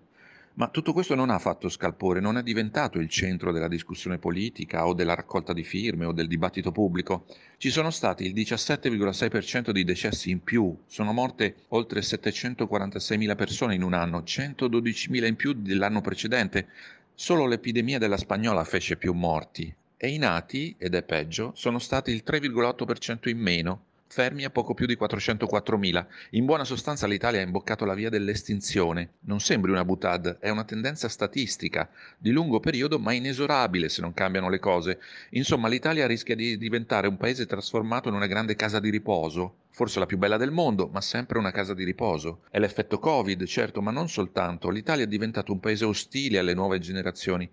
Ma 0.55 0.67
tutto 0.67 0.91
questo 0.91 1.15
non 1.15 1.29
ha 1.29 1.39
fatto 1.39 1.69
scalpore, 1.69 2.19
non 2.19 2.37
è 2.37 2.43
diventato 2.43 2.99
il 2.99 3.07
centro 3.07 3.53
della 3.53 3.69
discussione 3.69 4.17
politica 4.17 4.85
o 4.85 4.93
della 4.93 5.15
raccolta 5.15 5.53
di 5.53 5.63
firme 5.63 6.03
o 6.03 6.11
del 6.11 6.27
dibattito 6.27 6.73
pubblico. 6.73 7.25
Ci 7.55 7.69
sono 7.69 7.89
stati 7.89 8.25
il 8.25 8.33
17,6% 8.33 9.71
di 9.71 9.85
decessi 9.85 10.29
in 10.29 10.43
più, 10.43 10.77
sono 10.87 11.13
morte 11.13 11.55
oltre 11.69 12.01
746.000 12.01 13.35
persone 13.37 13.75
in 13.75 13.81
un 13.81 13.93
anno, 13.93 14.19
112.000 14.19 15.25
in 15.25 15.35
più 15.37 15.53
dell'anno 15.53 16.01
precedente. 16.01 16.67
Solo 17.15 17.47
l'epidemia 17.47 17.97
della 17.97 18.17
spagnola 18.17 18.65
fece 18.65 18.97
più 18.97 19.13
morti. 19.13 19.73
E 19.95 20.09
i 20.09 20.17
nati, 20.17 20.75
ed 20.77 20.95
è 20.95 21.03
peggio, 21.03 21.53
sono 21.55 21.79
stati 21.79 22.11
il 22.11 22.23
3,8% 22.25 23.29
in 23.29 23.37
meno 23.37 23.83
fermi 24.11 24.43
a 24.43 24.49
poco 24.49 24.73
più 24.73 24.85
di 24.85 24.97
404.000. 24.99 26.05
In 26.31 26.43
buona 26.43 26.65
sostanza 26.65 27.07
l'Italia 27.07 27.39
ha 27.39 27.43
imboccato 27.43 27.85
la 27.85 27.93
via 27.93 28.09
dell'estinzione. 28.09 29.11
Non 29.21 29.39
sembri 29.39 29.71
una 29.71 29.85
butad, 29.85 30.39
è 30.39 30.49
una 30.49 30.65
tendenza 30.65 31.07
statistica, 31.07 31.89
di 32.17 32.31
lungo 32.31 32.59
periodo 32.59 32.99
ma 32.99 33.13
inesorabile 33.13 33.87
se 33.87 34.01
non 34.01 34.13
cambiano 34.13 34.49
le 34.49 34.59
cose. 34.59 34.99
Insomma, 35.29 35.69
l'Italia 35.69 36.07
rischia 36.07 36.35
di 36.35 36.57
diventare 36.57 37.07
un 37.07 37.15
paese 37.15 37.45
trasformato 37.45 38.09
in 38.09 38.15
una 38.15 38.27
grande 38.27 38.57
casa 38.57 38.81
di 38.81 38.89
riposo, 38.89 39.59
forse 39.69 39.99
la 39.99 40.05
più 40.05 40.17
bella 40.17 40.35
del 40.35 40.51
mondo, 40.51 40.89
ma 40.91 40.99
sempre 40.99 41.39
una 41.39 41.51
casa 41.51 41.73
di 41.73 41.85
riposo. 41.85 42.41
È 42.51 42.59
l'effetto 42.59 42.99
Covid, 42.99 43.45
certo, 43.45 43.81
ma 43.81 43.91
non 43.91 44.09
soltanto. 44.09 44.69
L'Italia 44.69 45.05
è 45.05 45.07
diventato 45.07 45.53
un 45.53 45.61
paese 45.61 45.85
ostile 45.85 46.37
alle 46.37 46.53
nuove 46.53 46.79
generazioni. 46.79 47.49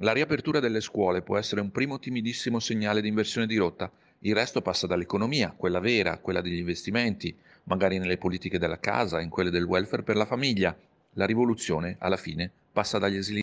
La 0.00 0.12
riapertura 0.12 0.60
delle 0.60 0.80
scuole 0.80 1.22
può 1.22 1.36
essere 1.36 1.60
un 1.60 1.72
primo 1.72 1.98
timidissimo 1.98 2.60
segnale 2.60 3.00
di 3.00 3.08
inversione 3.08 3.48
di 3.48 3.56
rotta. 3.56 3.90
Il 4.20 4.34
resto 4.34 4.62
passa 4.62 4.86
dall'economia, 4.86 5.52
quella 5.56 5.80
vera, 5.80 6.18
quella 6.18 6.40
degli 6.40 6.58
investimenti, 6.58 7.36
magari 7.64 7.98
nelle 7.98 8.16
politiche 8.16 8.58
della 8.58 8.78
casa, 8.78 9.20
in 9.20 9.28
quelle 9.28 9.50
del 9.50 9.64
welfare 9.64 10.02
per 10.02 10.16
la 10.16 10.24
famiglia. 10.24 10.76
La 11.14 11.26
rivoluzione, 11.26 11.96
alla 11.98 12.16
fine, 12.16 12.50
passa 12.72 12.98
dagli 12.98 13.16
esili 13.16 13.34